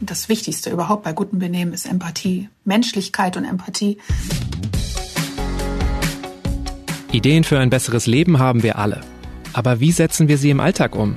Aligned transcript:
das 0.00 0.28
Wichtigste 0.28 0.70
überhaupt 0.70 1.04
bei 1.04 1.12
gutem 1.12 1.38
Benehmen 1.38 1.72
ist 1.72 1.86
Empathie, 1.86 2.48
Menschlichkeit 2.64 3.36
und 3.36 3.44
Empathie. 3.44 3.98
Ideen 7.12 7.44
für 7.44 7.58
ein 7.58 7.70
besseres 7.70 8.06
Leben 8.06 8.38
haben 8.38 8.62
wir 8.62 8.78
alle. 8.78 9.02
Aber 9.52 9.80
wie 9.80 9.92
setzen 9.92 10.28
wir 10.28 10.38
sie 10.38 10.50
im 10.50 10.60
Alltag 10.60 10.94
um? 10.94 11.14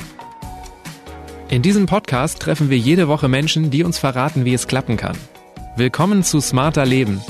In 1.50 1.62
diesem 1.62 1.86
Podcast 1.86 2.40
treffen 2.40 2.70
wir 2.70 2.78
jede 2.78 3.08
Woche 3.08 3.28
Menschen, 3.28 3.70
die 3.70 3.84
uns 3.84 4.00
verraten, 4.00 4.44
wie 4.44 4.54
es 4.54 4.68
klappen 4.68 4.98
kann. 4.98 5.18
Willkommen 5.78 6.24
zu 6.24 6.42
Smarter 6.42 6.86
Leben. 6.86 7.22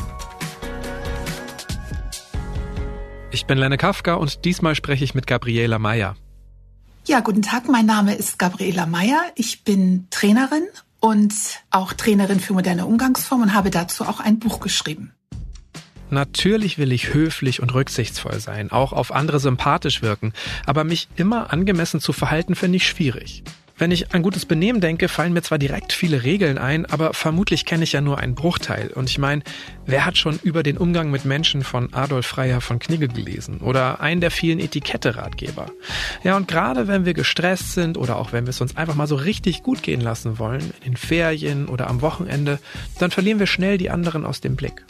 Ich 3.31 3.45
bin 3.45 3.57
Lenne 3.57 3.77
Kafka 3.77 4.13
und 4.13 4.45
diesmal 4.45 4.75
spreche 4.75 5.03
ich 5.03 5.13
mit 5.13 5.27
Gabriela 5.27 5.77
Meyer. 5.77 6.15
Ja, 7.05 7.19
guten 7.19 7.41
Tag, 7.41 7.67
mein 7.67 7.85
Name 7.85 8.15
ist 8.15 8.39
Gabriela 8.39 8.85
Meyer. 8.85 9.21
Ich 9.35 9.65
bin 9.65 10.07
Trainerin 10.09 10.63
und 11.03 11.33
auch 11.69 11.91
Trainerin 11.91 12.39
für 12.39 12.53
moderne 12.53 12.85
Umgangsformen 12.85 13.49
und 13.49 13.53
habe 13.53 13.69
dazu 13.69 14.05
auch 14.05 14.21
ein 14.21 14.39
Buch 14.39 14.61
geschrieben. 14.61 15.11
Natürlich 16.09 16.77
will 16.77 16.93
ich 16.93 17.13
höflich 17.13 17.61
und 17.61 17.73
rücksichtsvoll 17.73 18.39
sein, 18.39 18.71
auch 18.71 18.93
auf 18.93 19.11
andere 19.11 19.41
sympathisch 19.41 20.01
wirken, 20.01 20.31
aber 20.65 20.85
mich 20.85 21.09
immer 21.17 21.51
angemessen 21.51 21.99
zu 21.99 22.13
verhalten 22.13 22.55
finde 22.55 22.77
ich 22.77 22.87
schwierig. 22.87 23.43
Wenn 23.83 23.91
ich 23.91 24.13
an 24.13 24.23
gutes 24.23 24.45
Benehmen 24.45 24.79
denke, 24.79 25.09
fallen 25.09 25.33
mir 25.33 25.41
zwar 25.41 25.57
direkt 25.57 25.91
viele 25.91 26.23
Regeln 26.23 26.57
ein, 26.57 26.85
aber 26.85 27.13
vermutlich 27.13 27.65
kenne 27.65 27.83
ich 27.83 27.91
ja 27.91 27.99
nur 27.99 28.17
einen 28.17 28.33
Bruchteil. 28.33 28.91
Und 28.95 29.09
ich 29.09 29.17
meine, 29.17 29.43
wer 29.85 30.05
hat 30.05 30.17
schon 30.17 30.39
über 30.41 30.63
den 30.63 30.77
Umgang 30.77 31.11
mit 31.11 31.25
Menschen 31.25 31.65
von 31.65 31.93
Adolf 31.93 32.25
Freier 32.25 32.61
von 32.61 32.79
Knigge 32.79 33.09
gelesen 33.09 33.57
oder 33.57 33.99
einen 33.99 34.21
der 34.21 34.31
vielen 34.31 34.59
Etikette-Ratgeber? 34.59 35.65
Ja, 36.23 36.37
und 36.37 36.47
gerade 36.47 36.87
wenn 36.87 37.03
wir 37.03 37.13
gestresst 37.13 37.73
sind 37.73 37.97
oder 37.97 38.19
auch 38.19 38.31
wenn 38.31 38.45
wir 38.45 38.51
es 38.51 38.61
uns 38.61 38.77
einfach 38.77 38.95
mal 38.95 39.05
so 39.05 39.15
richtig 39.15 39.63
gut 39.63 39.83
gehen 39.83 39.99
lassen 39.99 40.39
wollen, 40.39 40.71
in 40.85 40.93
den 40.93 40.95
Ferien 40.95 41.67
oder 41.67 41.89
am 41.89 42.01
Wochenende, 42.01 42.59
dann 42.99 43.11
verlieren 43.11 43.39
wir 43.39 43.47
schnell 43.47 43.77
die 43.77 43.89
anderen 43.89 44.25
aus 44.25 44.39
dem 44.39 44.55
Blick 44.55 44.85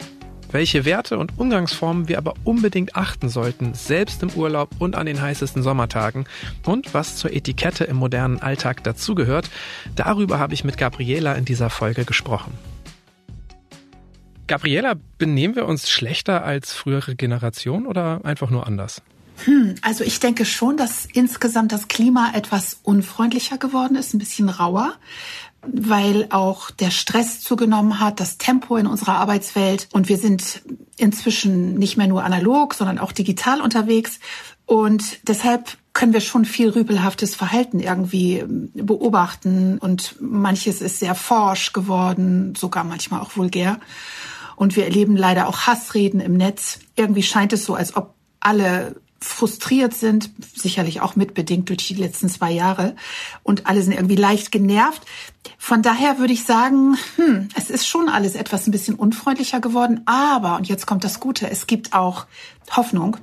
welche 0.54 0.84
Werte 0.84 1.18
und 1.18 1.36
Umgangsformen 1.36 2.06
wir 2.08 2.16
aber 2.16 2.34
unbedingt 2.44 2.94
achten 2.94 3.28
sollten, 3.28 3.74
selbst 3.74 4.22
im 4.22 4.30
Urlaub 4.30 4.70
und 4.78 4.94
an 4.94 5.04
den 5.04 5.20
heißesten 5.20 5.64
Sommertagen 5.64 6.26
und 6.64 6.94
was 6.94 7.16
zur 7.16 7.32
Etikette 7.32 7.82
im 7.82 7.96
modernen 7.96 8.40
Alltag 8.40 8.84
dazugehört, 8.84 9.50
darüber 9.96 10.38
habe 10.38 10.54
ich 10.54 10.62
mit 10.62 10.78
Gabriela 10.78 11.34
in 11.34 11.44
dieser 11.44 11.70
Folge 11.70 12.04
gesprochen. 12.04 12.52
Gabriela, 14.46 14.94
benehmen 15.18 15.56
wir 15.56 15.66
uns 15.66 15.90
schlechter 15.90 16.44
als 16.44 16.72
frühere 16.72 17.16
Generationen 17.16 17.88
oder 17.88 18.20
einfach 18.24 18.50
nur 18.50 18.64
anders? 18.68 19.02
Hm, 19.44 19.74
also 19.82 20.04
ich 20.04 20.20
denke 20.20 20.44
schon, 20.44 20.76
dass 20.76 21.06
insgesamt 21.06 21.72
das 21.72 21.88
Klima 21.88 22.32
etwas 22.34 22.78
unfreundlicher 22.84 23.58
geworden 23.58 23.96
ist, 23.96 24.14
ein 24.14 24.18
bisschen 24.18 24.48
rauer 24.48 24.94
weil 25.72 26.26
auch 26.30 26.70
der 26.70 26.90
Stress 26.90 27.40
zugenommen 27.40 28.00
hat, 28.00 28.20
das 28.20 28.38
Tempo 28.38 28.76
in 28.76 28.86
unserer 28.86 29.16
Arbeitswelt. 29.16 29.88
Und 29.92 30.08
wir 30.08 30.16
sind 30.16 30.62
inzwischen 30.96 31.74
nicht 31.74 31.96
mehr 31.96 32.06
nur 32.06 32.24
analog, 32.24 32.74
sondern 32.74 32.98
auch 32.98 33.12
digital 33.12 33.60
unterwegs. 33.60 34.20
Und 34.66 35.28
deshalb 35.28 35.76
können 35.92 36.12
wir 36.12 36.20
schon 36.20 36.44
viel 36.44 36.70
rüpelhaftes 36.70 37.34
Verhalten 37.34 37.80
irgendwie 37.80 38.44
beobachten. 38.74 39.78
Und 39.78 40.16
manches 40.20 40.80
ist 40.80 40.98
sehr 40.98 41.14
forsch 41.14 41.72
geworden, 41.72 42.54
sogar 42.56 42.84
manchmal 42.84 43.20
auch 43.20 43.36
vulgär. 43.36 43.78
Und 44.56 44.76
wir 44.76 44.84
erleben 44.84 45.16
leider 45.16 45.48
auch 45.48 45.66
Hassreden 45.66 46.20
im 46.20 46.36
Netz. 46.36 46.80
Irgendwie 46.96 47.22
scheint 47.22 47.52
es 47.52 47.64
so, 47.64 47.74
als 47.74 47.96
ob 47.96 48.14
alle 48.40 48.96
frustriert 49.24 49.94
sind, 49.94 50.30
sicherlich 50.54 51.00
auch 51.00 51.16
mitbedingt 51.16 51.68
durch 51.68 51.86
die 51.86 51.94
letzten 51.94 52.28
zwei 52.28 52.52
Jahre. 52.52 52.94
Und 53.42 53.66
alle 53.66 53.82
sind 53.82 53.94
irgendwie 53.94 54.16
leicht 54.16 54.52
genervt. 54.52 55.02
Von 55.58 55.82
daher 55.82 56.18
würde 56.18 56.32
ich 56.32 56.44
sagen, 56.44 56.96
hm, 57.16 57.48
es 57.54 57.70
ist 57.70 57.86
schon 57.86 58.08
alles 58.08 58.34
etwas 58.34 58.66
ein 58.66 58.70
bisschen 58.70 58.94
unfreundlicher 58.94 59.60
geworden, 59.60 60.02
aber, 60.06 60.56
und 60.56 60.68
jetzt 60.68 60.86
kommt 60.86 61.04
das 61.04 61.20
Gute, 61.20 61.50
es 61.50 61.66
gibt 61.66 61.94
auch 61.94 62.26
Hoffnung, 62.70 63.16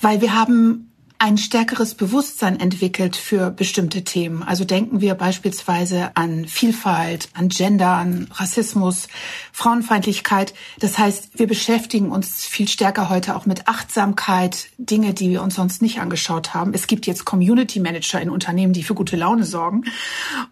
weil 0.00 0.20
wir 0.20 0.34
haben 0.34 0.92
ein 1.18 1.38
stärkeres 1.38 1.94
Bewusstsein 1.94 2.58
entwickelt 2.58 3.16
für 3.16 3.50
bestimmte 3.50 4.04
Themen. 4.04 4.42
Also 4.42 4.64
denken 4.64 5.00
wir 5.00 5.14
beispielsweise 5.14 6.10
an 6.16 6.46
Vielfalt, 6.46 7.28
an 7.34 7.48
Gender, 7.48 7.90
an 7.90 8.28
Rassismus, 8.32 9.08
Frauenfeindlichkeit. 9.52 10.54
Das 10.80 10.98
heißt, 10.98 11.38
wir 11.38 11.46
beschäftigen 11.46 12.10
uns 12.10 12.44
viel 12.44 12.68
stärker 12.68 13.08
heute 13.08 13.36
auch 13.36 13.46
mit 13.46 13.68
Achtsamkeit, 13.68 14.68
Dinge, 14.76 15.14
die 15.14 15.30
wir 15.30 15.42
uns 15.42 15.54
sonst 15.54 15.82
nicht 15.82 16.00
angeschaut 16.00 16.52
haben. 16.52 16.74
Es 16.74 16.86
gibt 16.86 17.06
jetzt 17.06 17.24
Community 17.24 17.80
Manager 17.80 18.20
in 18.20 18.28
Unternehmen, 18.28 18.72
die 18.72 18.82
für 18.82 18.94
gute 18.94 19.16
Laune 19.16 19.44
sorgen. 19.44 19.84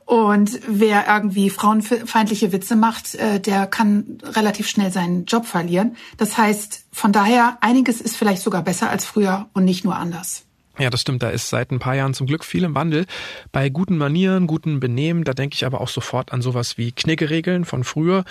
Und 0.06 0.60
wer 0.66 1.06
irgendwie 1.08 1.50
frauenfeindliche 1.50 2.52
Witze 2.52 2.76
macht, 2.76 3.14
äh, 3.16 3.40
der 3.40 3.66
kann 3.66 4.18
relativ 4.22 4.68
schnell 4.68 4.92
seinen 4.92 5.24
Job 5.26 5.44
verlieren. 5.46 5.96
Das 6.16 6.38
heißt, 6.38 6.81
von 6.92 7.12
daher, 7.12 7.58
einiges 7.60 8.00
ist 8.00 8.16
vielleicht 8.16 8.42
sogar 8.42 8.62
besser 8.62 8.90
als 8.90 9.04
früher 9.04 9.46
und 9.54 9.64
nicht 9.64 9.84
nur 9.84 9.96
anders. 9.96 10.44
Ja, 10.78 10.90
das 10.90 11.02
stimmt. 11.02 11.22
Da 11.22 11.30
ist 11.30 11.48
seit 11.48 11.70
ein 11.70 11.78
paar 11.78 11.94
Jahren 11.94 12.14
zum 12.14 12.26
Glück 12.26 12.44
viel 12.44 12.64
im 12.64 12.74
Wandel. 12.74 13.06
Bei 13.50 13.68
guten 13.68 13.98
Manieren, 13.98 14.46
guten 14.46 14.80
Benehmen, 14.80 15.24
da 15.24 15.32
denke 15.32 15.54
ich 15.54 15.66
aber 15.66 15.80
auch 15.80 15.88
sofort 15.88 16.32
an 16.32 16.42
sowas 16.42 16.78
wie 16.78 16.92
Knickeregeln 16.92 17.64
von 17.64 17.84
früher. 17.84 18.24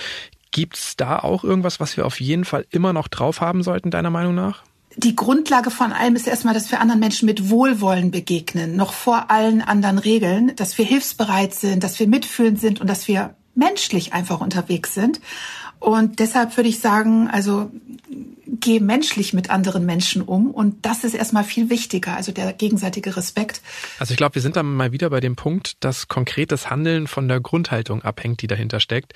Gibt's 0.52 0.96
da 0.98 1.20
auch 1.20 1.44
irgendwas, 1.44 1.80
was 1.80 1.98
wir 1.98 2.06
auf 2.06 2.20
jeden 2.20 2.46
Fall 2.46 2.66
immer 2.72 2.94
noch 2.94 3.08
drauf 3.08 3.42
haben 3.42 3.64
sollten, 3.64 3.92
deiner 3.92 4.10
Meinung 4.10 4.36
nach? 4.36 4.64
Die 4.98 5.16
Grundlage 5.16 5.72
von 5.72 5.94
allem 5.94 6.16
ist 6.16 6.28
erstmal, 6.28 6.54
dass 6.54 6.70
wir 6.70 6.82
anderen 6.82 7.00
Menschen 7.00 7.26
mit 7.26 7.50
Wohlwollen 7.50 8.12
begegnen, 8.12 8.76
noch 8.76 8.92
vor 8.92 9.32
allen 9.32 9.62
anderen 9.62 9.98
Regeln, 9.98 10.54
dass 10.58 10.78
wir 10.78 10.84
hilfsbereit 10.84 11.54
sind, 11.54 11.84
dass 11.84 12.00
wir 12.00 12.08
mitfühlend 12.08 12.60
sind 12.60 12.82
und 12.82 12.90
dass 12.90 13.08
wir 13.08 13.36
menschlich 13.56 14.14
einfach 14.14 14.42
unterwegs 14.42 14.94
sind. 14.94 15.20
Und 15.80 16.20
deshalb 16.20 16.56
würde 16.58 16.70
ich 16.70 16.80
sagen, 16.80 17.28
also 17.28 17.72
geh 18.46 18.80
menschlich 18.80 19.34
mit 19.34 19.50
anderen 19.50 19.86
Menschen 19.86 20.22
um. 20.22 20.52
Und 20.52 20.86
das 20.86 21.04
ist 21.04 21.16
erstmal 21.16 21.44
viel 21.44 21.72
wichtiger, 21.72 22.16
also 22.16 22.32
der 22.32 22.54
gegenseitige 22.54 23.18
Respekt. 23.18 23.62
Also 23.98 24.12
ich 24.12 24.18
glaube, 24.18 24.36
wir 24.36 24.42
sind 24.44 24.56
dann 24.56 24.76
mal 24.76 24.92
wieder 24.92 25.10
bei 25.10 25.20
dem 25.20 25.36
Punkt, 25.36 25.84
dass 25.84 26.08
konkretes 26.08 26.70
Handeln 26.70 27.08
von 27.08 27.28
der 27.28 27.40
Grundhaltung 27.40 28.04
abhängt, 28.04 28.44
die 28.44 28.48
dahinter 28.48 28.80
steckt. 28.80 29.14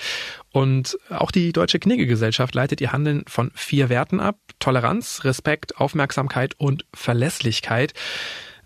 Und 0.52 0.98
auch 1.10 1.30
die 1.30 1.54
Deutsche 1.54 1.80
Knigge-Gesellschaft 1.80 2.56
leitet 2.56 2.82
ihr 2.82 2.92
Handeln 2.92 3.24
von 3.28 3.52
vier 3.54 3.90
Werten 3.90 4.20
ab. 4.20 4.40
Toleranz, 4.60 5.22
Respekt, 5.24 5.78
Aufmerksamkeit 5.78 6.56
und 6.58 6.86
Verlässlichkeit. 6.94 7.94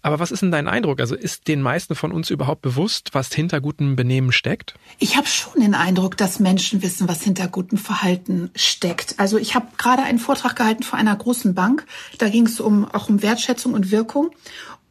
Aber 0.01 0.19
was 0.19 0.31
ist 0.31 0.41
denn 0.41 0.51
dein 0.51 0.67
Eindruck? 0.67 0.99
Also 0.99 1.15
ist 1.15 1.47
den 1.47 1.61
meisten 1.61 1.95
von 1.95 2.11
uns 2.11 2.29
überhaupt 2.29 2.61
bewusst, 2.61 3.09
was 3.13 3.33
hinter 3.33 3.61
gutem 3.61 3.95
Benehmen 3.95 4.31
steckt? 4.31 4.75
Ich 4.97 5.17
habe 5.17 5.27
schon 5.27 5.61
den 5.61 5.75
Eindruck, 5.75 6.17
dass 6.17 6.39
Menschen 6.39 6.81
wissen, 6.81 7.07
was 7.07 7.23
hinter 7.23 7.47
gutem 7.47 7.77
Verhalten 7.77 8.51
steckt. 8.55 9.15
Also 9.17 9.37
ich 9.37 9.55
habe 9.55 9.67
gerade 9.77 10.03
einen 10.03 10.19
Vortrag 10.19 10.55
gehalten 10.55 10.83
vor 10.83 10.97
einer 10.97 11.15
großen 11.15 11.53
Bank. 11.53 11.85
Da 12.17 12.29
ging 12.29 12.45
es 12.45 12.59
um 12.59 12.85
auch 12.85 13.09
um 13.09 13.21
Wertschätzung 13.21 13.73
und 13.73 13.91
Wirkung. 13.91 14.31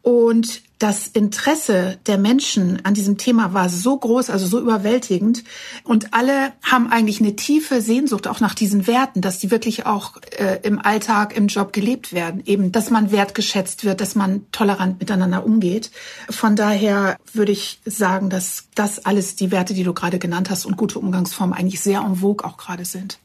Und 0.01 0.61
das 0.79 1.07
Interesse 1.07 1.99
der 2.07 2.17
Menschen 2.17 2.83
an 2.85 2.93
diesem 2.93 3.17
Thema 3.17 3.53
war 3.53 3.67
so 3.67 3.97
groß, 3.97 4.29
also 4.29 4.47
so 4.47 4.59
überwältigend. 4.59 5.43
Und 5.83 6.13
alle 6.13 6.53
haben 6.63 6.89
eigentlich 6.89 7.19
eine 7.19 7.35
tiefe 7.35 7.81
Sehnsucht 7.81 8.27
auch 8.27 8.39
nach 8.39 8.55
diesen 8.55 8.87
Werten, 8.87 9.19
dass 9.21 9.39
die 9.39 9.51
wirklich 9.51 9.85
auch 9.85 10.13
äh, 10.37 10.59
im 10.63 10.79
Alltag, 10.79 11.35
im 11.35 11.47
Job 11.47 11.73
gelebt 11.73 12.13
werden. 12.13 12.41
Eben, 12.45 12.71
dass 12.71 12.89
man 12.89 13.11
wertgeschätzt 13.11 13.83
wird, 13.83 13.99
dass 13.99 14.15
man 14.15 14.45
tolerant 14.53 14.99
miteinander 14.99 15.45
umgeht. 15.45 15.91
Von 16.29 16.55
daher 16.55 17.17
würde 17.33 17.51
ich 17.51 17.81
sagen, 17.83 18.29
dass 18.29 18.69
das 18.73 19.05
alles 19.05 19.35
die 19.35 19.51
Werte, 19.51 19.73
die 19.73 19.83
du 19.83 19.93
gerade 19.93 20.17
genannt 20.17 20.49
hast 20.49 20.65
und 20.65 20.77
gute 20.77 20.97
Umgangsformen 20.97 21.57
eigentlich 21.57 21.81
sehr 21.81 21.99
en 21.99 22.15
vogue 22.17 22.47
auch 22.47 22.55
gerade 22.55 22.85
sind. 22.85 23.19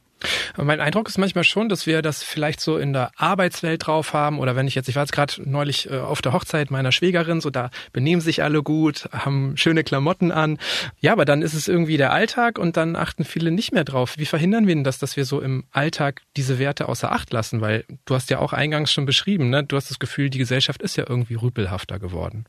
Mein 0.57 0.81
Eindruck 0.81 1.09
ist 1.09 1.19
manchmal 1.19 1.45
schon, 1.45 1.69
dass 1.69 1.87
wir 1.87 2.03
das 2.03 2.23
vielleicht 2.23 2.61
so 2.61 2.79
in 2.79 2.93
der 2.93 3.11
Arbeitswelt 3.17 3.87
drauf 3.87 4.12
haben 4.12 4.39
oder 4.39 4.57
wenn 4.57 4.67
ich 4.67 4.75
jetzt, 4.75 4.89
ich 4.89 4.97
war 4.97 5.03
jetzt 5.03 5.12
gerade 5.12 5.35
neulich 5.45 5.91
äh, 5.91 5.99
auf 5.99 6.23
der 6.23 6.33
Hochzeit 6.33 6.71
meiner 6.71 6.93
Schwägerin, 6.93 7.41
so 7.41 7.51
da 7.51 7.71
benehmen 7.93 8.21
sich 8.21 8.43
alle 8.43 8.63
gut, 8.63 9.09
haben 9.13 9.57
schöne 9.57 9.84
Klamotten 9.84 10.33
an. 10.33 10.59
Ja, 11.01 11.13
aber 11.13 11.25
dann 11.25 11.43
ist 11.43 11.54
es 11.54 11.69
irgendwie 11.69 11.97
der 11.97 12.13
Alltag 12.13 12.59
und 12.59 12.77
dann 12.77 12.97
achten 12.97 13.25
viele 13.25 13.51
nicht 13.51 13.72
mehr 13.72 13.84
drauf. 13.84 14.15
Wie 14.16 14.27
verhindern 14.27 14.66
wir 14.66 14.75
denn 14.75 14.84
das, 14.84 14.98
dass 14.98 15.16
wir 15.16 15.25
so 15.25 15.41
im 15.41 15.65
Alltag 15.72 16.22
diese 16.37 16.59
Werte 16.59 16.89
außer 16.89 17.13
Acht 17.13 17.33
lassen? 17.33 17.60
Weil 17.60 17.84
du 18.04 18.15
hast 18.15 18.31
ja 18.31 18.39
auch 18.39 18.53
eingangs 18.53 18.93
schon 18.93 19.07
beschrieben, 19.07 19.51
ne? 19.51 19.65
Du 19.65 19.77
hast 19.77 19.91
das 19.91 19.98
Gefühl, 19.98 20.31
die 20.31 20.39
Gesellschaft 20.39 20.83
ist 20.83 20.97
ja 20.97 21.04
irgendwie 21.09 21.34
rüpelhafter 21.34 21.98
geworden. 21.98 22.47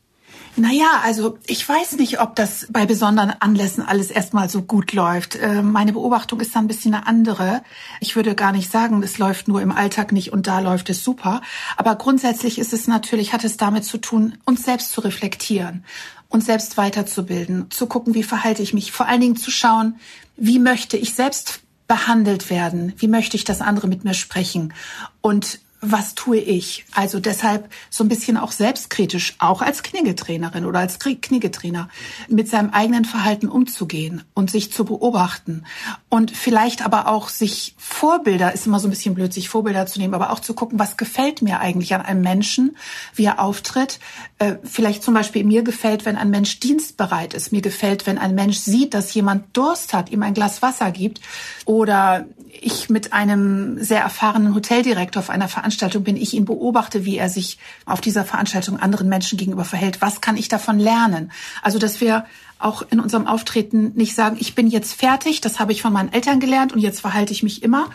Naja, 0.58 1.02
also 1.04 1.38
ich 1.48 1.68
weiß 1.68 1.98
nicht, 1.98 2.22
ob 2.22 2.36
das 2.36 2.68
bei 2.70 2.86
besonderen 2.86 3.34
Anlässen 3.40 3.84
alles 3.84 4.10
erstmal 4.10 4.50
so 4.50 4.62
gut 4.62 4.94
läuft. 4.94 5.36
Äh, 5.36 5.62
meine 5.62 5.92
Beobachtung 5.92 6.40
ist 6.40 6.56
da 6.56 6.60
ein 6.60 6.68
bisschen 6.68 6.94
eine 6.94 7.08
andere. 7.08 7.62
Ich 8.00 8.16
würde 8.16 8.36
gar 8.36 8.54
nicht 8.54 8.72
sagen, 8.72 9.04
es 9.04 9.18
läuft 9.18 9.50
nur 9.50 9.62
im 9.62 9.72
Alltag 9.72 10.14
nicht 10.14 10.32
und 10.32 10.48
da 10.48 10.60
läuft 10.60 10.90
es 10.90 11.04
super. 11.04 11.42
Aber 11.76 11.96
grundsätzlich 11.96 12.58
ist 12.58 12.72
es 12.72 12.88
natürlich, 12.88 13.34
hat 13.34 13.44
es 13.44 13.58
damit 13.58 13.84
zu 13.84 13.98
tun, 13.98 14.38
uns 14.46 14.64
selbst 14.64 14.94
zu 14.94 15.02
reflektieren, 15.02 15.84
uns 16.30 16.46
selbst 16.46 16.78
weiterzubilden, 16.78 17.70
zu 17.70 17.88
gucken, 17.88 18.14
wie 18.14 18.24
verhalte 18.24 18.64
ich 18.64 18.74
mich, 18.74 18.94
vor 18.94 19.08
allen 19.08 19.22
Dingen 19.22 19.36
zu 19.36 19.52
schauen, 19.52 20.00
wie 20.38 20.60
möchte 20.60 20.96
ich 20.96 21.16
selbst 21.16 21.62
behandelt 21.88 22.50
werden, 22.50 22.94
wie 22.98 23.08
möchte 23.08 23.36
ich, 23.36 23.44
dass 23.44 23.62
andere 23.62 23.88
mit 23.88 24.06
mir 24.06 24.14
sprechen 24.14 24.74
und 25.22 25.60
was 25.92 26.16
tue 26.16 26.38
ich? 26.38 26.86
Also 26.94 27.20
deshalb 27.20 27.72
so 27.90 28.04
ein 28.04 28.10
bisschen 28.10 28.38
auch 28.38 28.52
selbstkritisch, 28.52 29.36
auch 29.40 29.62
als 29.62 29.84
Kniggetrainerin 29.84 30.66
oder 30.66 30.80
als 30.80 31.00
Kniggetrainer, 31.00 31.90
mit 32.28 32.50
seinem 32.50 32.70
eigenen 32.72 33.06
Verhalten 33.06 33.48
umzugehen 33.48 34.24
und 34.34 34.52
sich 34.52 34.72
zu 34.72 34.86
beobachten 34.86 35.64
und 36.10 36.32
vielleicht 36.32 36.86
aber 36.86 37.08
auch 37.08 37.30
sich 37.30 37.76
Vorbilder, 37.78 38.54
ist 38.54 38.68
immer 38.68 38.80
so 38.80 38.88
ein 38.88 38.92
bisschen 38.92 39.16
blöd, 39.16 39.34
sich 39.34 39.50
Vorbilder 39.50 39.86
zu 39.86 40.00
nehmen, 40.00 40.14
aber 40.14 40.32
auch 40.32 40.40
zu 40.40 40.54
gucken, 40.54 40.80
was 40.80 40.98
gefällt 40.98 41.42
mir 41.42 41.60
eigentlich 41.60 41.94
an 41.94 42.02
einem 42.02 42.22
Menschen, 42.22 42.78
wie 43.14 43.26
er 43.26 43.40
auftritt. 43.40 44.00
Äh, 44.40 44.56
vielleicht 44.64 45.04
zum 45.04 45.14
Beispiel 45.14 45.44
mir 45.44 45.64
gefällt, 45.64 46.06
wenn 46.06 46.18
ein 46.18 46.30
Mensch 46.30 46.60
dienstbereit 46.60 47.34
ist. 47.34 47.52
Mir 47.52 47.62
gefällt, 47.62 48.08
wenn 48.08 48.18
ein 48.18 48.36
Mensch 48.36 48.58
sieht, 48.58 48.94
dass 48.94 49.14
jemand 49.14 49.56
Durst 49.58 49.94
hat, 49.94 50.10
ihm 50.10 50.24
ein 50.24 50.34
Glas 50.34 50.62
Wasser 50.62 50.92
gibt. 50.92 51.22
Oder 51.66 52.26
ich 52.62 52.90
mit 52.90 53.14
einem 53.14 53.84
sehr 53.84 54.02
erfahrenen 54.02 54.56
Hoteldirektor 54.56 55.22
auf 55.22 55.30
einer 55.30 55.48
Veranstaltung 55.48 55.75
Veranstaltung 55.76 56.04
bin, 56.04 56.16
ich 56.16 56.34
ihn 56.34 56.46
beobachte, 56.46 57.06
wie 57.06 57.18
er 57.18 57.30
sich 57.30 57.58
auf 57.86 58.00
dieser 58.00 58.24
Veranstaltung 58.24 58.80
anderen 58.80 59.10
Menschen 59.10 59.38
gegenüber 59.38 59.66
verhält. 59.66 60.02
Was 60.02 60.22
kann 60.22 60.38
ich 60.38 60.48
davon 60.48 60.80
lernen? 60.80 61.32
Also, 61.62 61.80
dass 61.80 62.00
wir 62.00 62.26
auch 62.60 62.84
in 62.90 63.02
unserem 63.02 63.28
Auftreten 63.28 63.92
nicht 63.96 64.16
sagen, 64.16 64.38
ich 64.40 64.56
bin 64.56 64.68
jetzt 64.68 64.94
fertig, 64.94 65.42
das 65.42 65.60
habe 65.60 65.74
ich 65.74 65.82
von 65.82 65.92
meinen 65.92 66.14
Eltern 66.14 66.40
gelernt 66.40 66.72
und 66.72 66.80
jetzt 66.80 67.02
verhalte 67.02 67.34
ich 67.34 67.44
mich 67.44 67.62
immer 67.62 67.90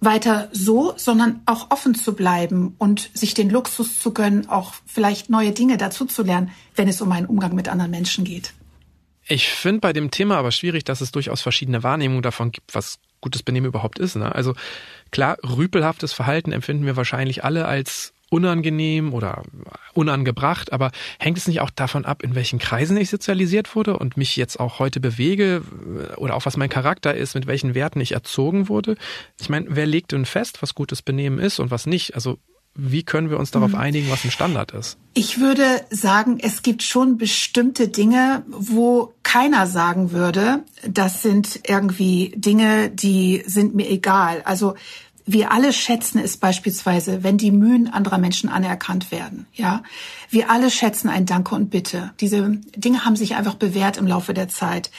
weiter 0.00 0.48
so, 0.50 0.94
sondern 0.96 1.40
auch 1.46 1.70
offen 1.70 1.94
zu 1.94 2.14
bleiben 2.14 2.74
und 2.78 3.10
sich 3.14 3.34
den 3.34 3.48
Luxus 3.48 4.00
zu 4.00 4.12
gönnen, 4.12 4.48
auch 4.48 4.74
vielleicht 4.84 5.30
neue 5.30 5.52
Dinge 5.52 5.76
dazu 5.76 6.04
zu 6.04 6.24
lernen, 6.24 6.50
wenn 6.74 6.88
es 6.88 7.00
um 7.00 7.12
einen 7.12 7.26
Umgang 7.26 7.54
mit 7.54 7.68
anderen 7.68 7.92
Menschen 7.92 8.24
geht. 8.24 8.52
Ich 9.28 9.48
finde 9.48 9.80
bei 9.80 9.92
dem 9.92 10.10
Thema 10.10 10.36
aber 10.36 10.50
schwierig, 10.50 10.82
dass 10.82 11.00
es 11.00 11.12
durchaus 11.12 11.40
verschiedene 11.40 11.84
Wahrnehmungen 11.84 12.22
davon 12.22 12.50
gibt, 12.50 12.74
was 12.74 12.98
gutes 13.22 13.42
Benehmen 13.42 13.66
überhaupt 13.66 13.98
ist. 13.98 14.16
Ne? 14.16 14.34
Also 14.34 14.52
klar, 15.10 15.38
rüpelhaftes 15.42 16.12
Verhalten 16.12 16.52
empfinden 16.52 16.84
wir 16.84 16.96
wahrscheinlich 16.96 17.42
alle 17.44 17.64
als 17.64 18.12
unangenehm 18.32 19.12
oder 19.12 19.42
unangebracht, 19.92 20.72
aber 20.72 20.90
hängt 21.18 21.36
es 21.36 21.46
nicht 21.46 21.60
auch 21.60 21.68
davon 21.68 22.06
ab, 22.06 22.22
in 22.22 22.34
welchen 22.34 22.58
Kreisen 22.58 22.96
ich 22.96 23.10
sozialisiert 23.10 23.76
wurde 23.76 23.98
und 23.98 24.16
mich 24.16 24.36
jetzt 24.36 24.58
auch 24.58 24.78
heute 24.78 25.00
bewege 25.00 25.62
oder 26.16 26.34
auch 26.34 26.46
was 26.46 26.56
mein 26.56 26.70
Charakter 26.70 27.14
ist, 27.14 27.34
mit 27.34 27.46
welchen 27.46 27.74
Werten 27.74 28.00
ich 28.00 28.12
erzogen 28.12 28.70
wurde? 28.70 28.96
Ich 29.38 29.50
meine, 29.50 29.66
wer 29.68 29.84
legt 29.84 30.12
denn 30.12 30.24
fest, 30.24 30.62
was 30.62 30.74
gutes 30.74 31.02
Benehmen 31.02 31.38
ist 31.38 31.60
und 31.60 31.70
was 31.70 31.84
nicht? 31.84 32.14
Also 32.14 32.38
wie 32.74 33.02
können 33.02 33.28
wir 33.28 33.38
uns 33.38 33.50
darauf 33.50 33.72
mhm. 33.72 33.78
einigen, 33.78 34.10
was 34.10 34.24
ein 34.24 34.30
Standard 34.30 34.72
ist? 34.72 34.96
Ich 35.14 35.40
würde 35.40 35.82
sagen, 35.90 36.38
es 36.40 36.62
gibt 36.62 36.82
schon 36.82 37.18
bestimmte 37.18 37.88
Dinge, 37.88 38.44
wo 38.48 39.12
keiner 39.22 39.66
sagen 39.66 40.12
würde, 40.12 40.64
das 40.86 41.22
sind 41.22 41.60
irgendwie 41.66 42.32
Dinge, 42.34 42.88
die 42.88 43.42
sind 43.46 43.74
mir 43.74 43.90
egal. 43.90 44.42
Also 44.44 44.74
wir 45.24 45.52
alle 45.52 45.72
schätzen 45.72 46.18
es 46.18 46.36
beispielsweise, 46.36 47.22
wenn 47.22 47.38
die 47.38 47.52
Mühen 47.52 47.88
anderer 47.88 48.18
Menschen 48.18 48.48
anerkannt 48.48 49.12
werden. 49.12 49.46
Ja, 49.52 49.82
wir 50.30 50.50
alle 50.50 50.70
schätzen 50.70 51.08
ein 51.08 51.26
Danke 51.26 51.54
und 51.54 51.70
Bitte. 51.70 52.12
Diese 52.20 52.58
Dinge 52.74 53.04
haben 53.04 53.16
sich 53.16 53.36
einfach 53.36 53.54
bewährt 53.54 53.98
im 53.98 54.06
Laufe 54.06 54.34
der 54.34 54.48
Zeit. 54.48 54.90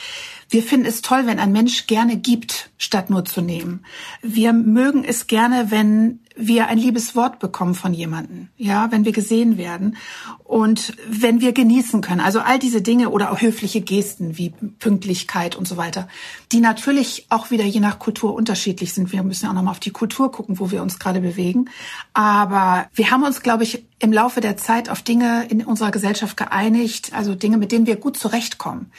Wir 0.48 0.62
finden 0.62 0.86
es 0.86 1.02
toll, 1.02 1.26
wenn 1.26 1.38
ein 1.38 1.52
Mensch 1.52 1.86
gerne 1.86 2.16
gibt, 2.16 2.70
statt 2.78 3.10
nur 3.10 3.24
zu 3.24 3.40
nehmen. 3.40 3.84
Wir 4.22 4.52
mögen 4.52 5.04
es 5.04 5.26
gerne, 5.26 5.70
wenn 5.70 6.20
wir 6.36 6.66
ein 6.66 6.78
liebes 6.78 7.14
Wort 7.14 7.38
bekommen 7.38 7.74
von 7.74 7.94
jemandem, 7.94 8.48
ja, 8.56 8.90
wenn 8.90 9.04
wir 9.04 9.12
gesehen 9.12 9.56
werden 9.56 9.96
und 10.42 10.94
wenn 11.08 11.40
wir 11.40 11.52
genießen 11.52 12.00
können. 12.00 12.20
Also 12.20 12.40
all 12.40 12.58
diese 12.58 12.82
Dinge 12.82 13.10
oder 13.10 13.30
auch 13.30 13.40
höfliche 13.40 13.80
Gesten 13.80 14.36
wie 14.36 14.50
Pünktlichkeit 14.50 15.54
und 15.54 15.68
so 15.68 15.76
weiter, 15.76 16.08
die 16.50 16.60
natürlich 16.60 17.26
auch 17.28 17.50
wieder 17.50 17.64
je 17.64 17.78
nach 17.80 18.00
Kultur 18.00 18.34
unterschiedlich 18.34 18.92
sind. 18.92 19.12
Wir 19.12 19.22
müssen 19.22 19.44
ja 19.44 19.50
auch 19.50 19.54
nochmal 19.54 19.72
auf 19.72 19.80
die 19.80 19.92
Kultur 19.92 20.32
gucken, 20.32 20.58
wo 20.58 20.72
wir 20.72 20.82
uns 20.82 20.98
gerade 20.98 21.20
bewegen. 21.20 21.70
Aber 22.14 22.86
wir 22.94 23.10
haben 23.12 23.22
uns, 23.22 23.42
glaube 23.42 23.62
ich, 23.62 23.84
im 24.00 24.12
Laufe 24.12 24.40
der 24.40 24.56
Zeit 24.56 24.90
auf 24.90 25.02
Dinge 25.02 25.46
in 25.48 25.64
unserer 25.64 25.92
Gesellschaft 25.92 26.36
geeinigt, 26.36 27.12
also 27.14 27.36
Dinge, 27.36 27.58
mit 27.58 27.70
denen 27.70 27.86
wir 27.86 27.96
gut 27.96 28.16
zurechtkommen, 28.16 28.90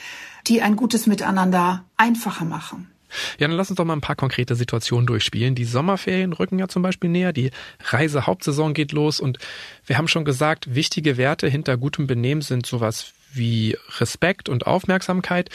die 0.46 0.62
ein 0.62 0.74
gutes 0.74 1.06
Miteinander 1.06 1.84
einfacher 1.98 2.46
machen. 2.46 2.88
Ja, 3.38 3.48
dann 3.48 3.56
lass 3.56 3.70
uns 3.70 3.76
doch 3.76 3.84
mal 3.84 3.94
ein 3.94 4.00
paar 4.00 4.16
konkrete 4.16 4.54
Situationen 4.54 5.06
durchspielen. 5.06 5.54
Die 5.54 5.64
Sommerferien 5.64 6.32
rücken 6.32 6.58
ja 6.58 6.68
zum 6.68 6.82
Beispiel 6.82 7.10
näher, 7.10 7.32
die 7.32 7.50
Reisehauptsaison 7.84 8.74
geht 8.74 8.92
los 8.92 9.20
und 9.20 9.38
wir 9.86 9.98
haben 9.98 10.08
schon 10.08 10.24
gesagt, 10.24 10.74
wichtige 10.74 11.16
Werte 11.16 11.48
hinter 11.48 11.76
gutem 11.76 12.06
Benehmen 12.06 12.42
sind 12.42 12.66
sowas 12.66 13.12
wie 13.32 13.76
Respekt 13.98 14.48
und 14.48 14.66
Aufmerksamkeit. 14.66 15.50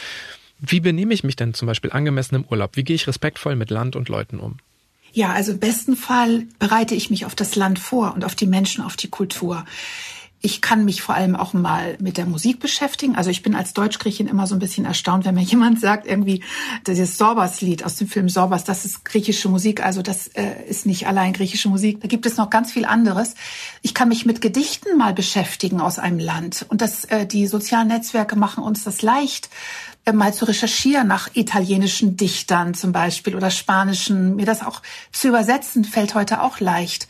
Wie 0.59 0.79
benehme 0.79 1.13
ich 1.13 1.23
mich 1.23 1.35
denn 1.35 1.53
zum 1.53 1.65
Beispiel 1.65 1.91
angemessen 1.91 2.35
im 2.35 2.45
Urlaub? 2.45 2.75
Wie 2.75 2.83
gehe 2.83 2.95
ich 2.95 3.07
respektvoll 3.07 3.55
mit 3.55 3.71
Land 3.71 3.95
und 3.95 4.09
Leuten 4.09 4.39
um? 4.39 4.57
Ja, 5.13 5.33
also 5.33 5.51
im 5.51 5.59
besten 5.59 5.95
Fall 5.95 6.45
bereite 6.59 6.95
ich 6.95 7.09
mich 7.09 7.25
auf 7.25 7.35
das 7.35 7.55
Land 7.55 7.79
vor 7.79 8.13
und 8.13 8.23
auf 8.23 8.35
die 8.35 8.45
Menschen, 8.45 8.83
auf 8.83 8.95
die 8.95 9.09
Kultur. 9.09 9.65
Ich 10.43 10.61
kann 10.61 10.85
mich 10.85 11.01
vor 11.03 11.15
allem 11.15 11.35
auch 11.35 11.53
mal 11.53 11.95
mit 11.99 12.17
der 12.17 12.25
Musik 12.25 12.59
beschäftigen. 12.59 13.15
Also 13.15 13.29
ich 13.29 13.43
bin 13.43 13.55
als 13.55 13.73
Deutschgriechin 13.73 14.27
immer 14.27 14.47
so 14.47 14.55
ein 14.55 14.59
bisschen 14.59 14.85
erstaunt, 14.85 15.23
wenn 15.25 15.35
mir 15.35 15.41
jemand 15.43 15.79
sagt, 15.79 16.07
irgendwie 16.07 16.43
das 16.83 17.17
Sorbas-Lied 17.17 17.85
aus 17.85 17.95
dem 17.95 18.07
Film 18.07 18.27
Sorbas, 18.27 18.63
das 18.63 18.83
ist 18.83 19.05
griechische 19.05 19.49
Musik. 19.49 19.83
Also 19.85 20.01
das 20.01 20.27
äh, 20.29 20.63
ist 20.67 20.85
nicht 20.85 21.07
allein 21.07 21.33
griechische 21.33 21.69
Musik. 21.69 22.01
Da 22.01 22.07
gibt 22.07 22.25
es 22.25 22.37
noch 22.37 22.49
ganz 22.49 22.71
viel 22.71 22.85
anderes. 22.85 23.35
Ich 23.81 23.93
kann 23.93 24.09
mich 24.09 24.25
mit 24.25 24.41
Gedichten 24.41 24.97
mal 24.97 25.13
beschäftigen 25.13 25.79
aus 25.79 25.99
einem 25.99 26.19
Land. 26.19 26.65
Und 26.69 26.81
das, 26.81 27.05
äh, 27.05 27.25
die 27.25 27.45
sozialen 27.45 27.87
Netzwerke 27.87 28.35
machen 28.35 28.63
uns 28.63 28.83
das 28.83 29.01
leicht, 29.03 29.49
äh, 30.05 30.13
mal 30.13 30.33
zu 30.33 30.45
recherchieren 30.45 31.07
nach 31.07 31.29
italienischen 31.35 32.17
Dichtern 32.17 32.73
zum 32.73 32.91
Beispiel 32.91 33.35
oder 33.35 33.51
spanischen. 33.51 34.35
Mir 34.35 34.47
das 34.47 34.63
auch 34.63 34.81
zu 35.11 35.27
übersetzen 35.27 35.85
fällt 35.85 36.15
heute 36.15 36.41
auch 36.41 36.59
leicht. 36.59 37.07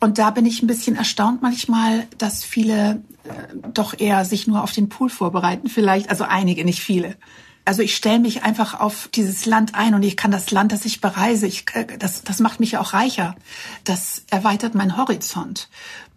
Und 0.00 0.18
da 0.18 0.30
bin 0.30 0.46
ich 0.46 0.62
ein 0.62 0.66
bisschen 0.66 0.96
erstaunt 0.96 1.42
manchmal, 1.42 2.06
dass 2.18 2.44
viele 2.44 3.02
äh, 3.24 3.30
doch 3.72 3.98
eher 3.98 4.24
sich 4.24 4.46
nur 4.46 4.62
auf 4.62 4.72
den 4.72 4.88
Pool 4.88 5.08
vorbereiten, 5.08 5.68
vielleicht, 5.68 6.10
also 6.10 6.24
einige, 6.24 6.64
nicht 6.64 6.80
viele. 6.80 7.16
Also 7.66 7.80
ich 7.80 7.96
stelle 7.96 8.18
mich 8.18 8.42
einfach 8.42 8.78
auf 8.78 9.08
dieses 9.14 9.46
Land 9.46 9.74
ein 9.74 9.94
und 9.94 10.02
ich 10.02 10.18
kann 10.18 10.30
das 10.30 10.50
Land, 10.50 10.72
das 10.72 10.84
ich 10.84 11.00
bereise, 11.00 11.46
ich, 11.46 11.64
äh, 11.72 11.86
das, 11.98 12.22
das 12.22 12.40
macht 12.40 12.60
mich 12.60 12.76
auch 12.76 12.92
reicher. 12.92 13.36
Das 13.84 14.24
erweitert 14.30 14.74
meinen 14.74 14.96
Horizont. 14.96 15.68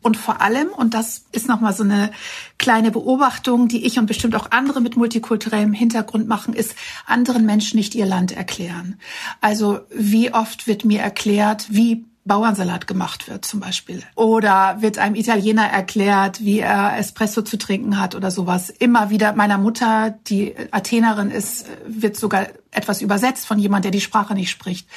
Und 0.01 0.15
vor 0.15 0.41
allem, 0.41 0.69
und 0.69 0.93
das 0.93 1.25
ist 1.31 1.47
nochmal 1.47 1.73
so 1.73 1.83
eine 1.83 2.11
kleine 2.57 2.91
Beobachtung, 2.91 3.67
die 3.67 3.85
ich 3.85 3.97
und 3.97 4.05
bestimmt 4.05 4.35
auch 4.35 4.51
andere 4.51 4.79
mit 4.79 4.95
multikulturellem 4.95 5.73
Hintergrund 5.73 6.27
machen, 6.27 6.53
ist, 6.53 6.75
anderen 7.05 7.45
Menschen 7.45 7.77
nicht 7.77 7.95
ihr 7.95 8.05
Land 8.05 8.31
erklären. 8.31 8.99
Also 9.41 9.79
wie 9.89 10.33
oft 10.33 10.67
wird 10.67 10.85
mir 10.85 11.01
erklärt, 11.01 11.67
wie 11.69 12.05
Bauernsalat 12.27 12.87
gemacht 12.87 13.27
wird 13.27 13.45
zum 13.45 13.59
Beispiel. 13.59 14.03
Oder 14.15 14.77
wird 14.81 14.97
einem 14.97 15.15
Italiener 15.15 15.65
erklärt, 15.67 16.41
wie 16.41 16.59
er 16.59 16.97
Espresso 16.97 17.41
zu 17.41 17.57
trinken 17.57 17.99
hat 17.99 18.15
oder 18.15 18.31
sowas. 18.31 18.69
Immer 18.69 19.09
wieder 19.09 19.33
meiner 19.33 19.57
Mutter, 19.57 20.17
die 20.27 20.53
Athenerin 20.71 21.31
ist, 21.31 21.65
wird 21.87 22.17
sogar 22.17 22.47
etwas 22.71 23.01
übersetzt 23.01 23.47
von 23.47 23.59
jemand, 23.59 23.85
der 23.85 23.91
die 23.91 24.01
Sprache 24.01 24.33
nicht 24.33 24.51
spricht. 24.51 24.87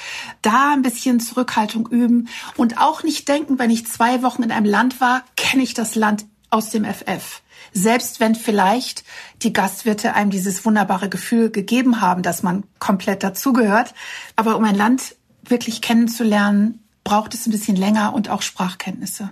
Da 0.42 0.72
ein 0.72 0.82
bisschen 0.82 1.20
Zurückhaltung 1.20 1.88
üben 1.88 2.28
und 2.56 2.78
auch 2.78 3.02
nicht 3.02 3.28
denken, 3.28 3.58
wenn 3.58 3.70
ich 3.70 3.86
zwei 3.86 4.22
Wochen 4.22 4.42
in 4.42 4.52
einem 4.52 4.66
Land 4.66 5.00
war, 5.00 5.22
kenne 5.36 5.62
ich 5.62 5.74
das 5.74 5.94
Land 5.94 6.26
aus 6.50 6.70
dem 6.70 6.84
FF. 6.84 7.42
Selbst 7.72 8.20
wenn 8.20 8.34
vielleicht 8.34 9.04
die 9.42 9.52
Gastwirte 9.52 10.14
einem 10.14 10.30
dieses 10.30 10.64
wunderbare 10.64 11.08
Gefühl 11.08 11.50
gegeben 11.50 12.00
haben, 12.00 12.22
dass 12.22 12.42
man 12.42 12.64
komplett 12.78 13.22
dazugehört. 13.22 13.94
Aber 14.36 14.56
um 14.56 14.64
ein 14.64 14.74
Land 14.74 15.14
wirklich 15.44 15.80
kennenzulernen, 15.80 16.79
braucht 17.04 17.34
es 17.34 17.46
ein 17.46 17.50
bisschen 17.50 17.76
länger 17.76 18.14
und 18.14 18.28
auch 18.28 18.42
Sprachkenntnisse. 18.42 19.30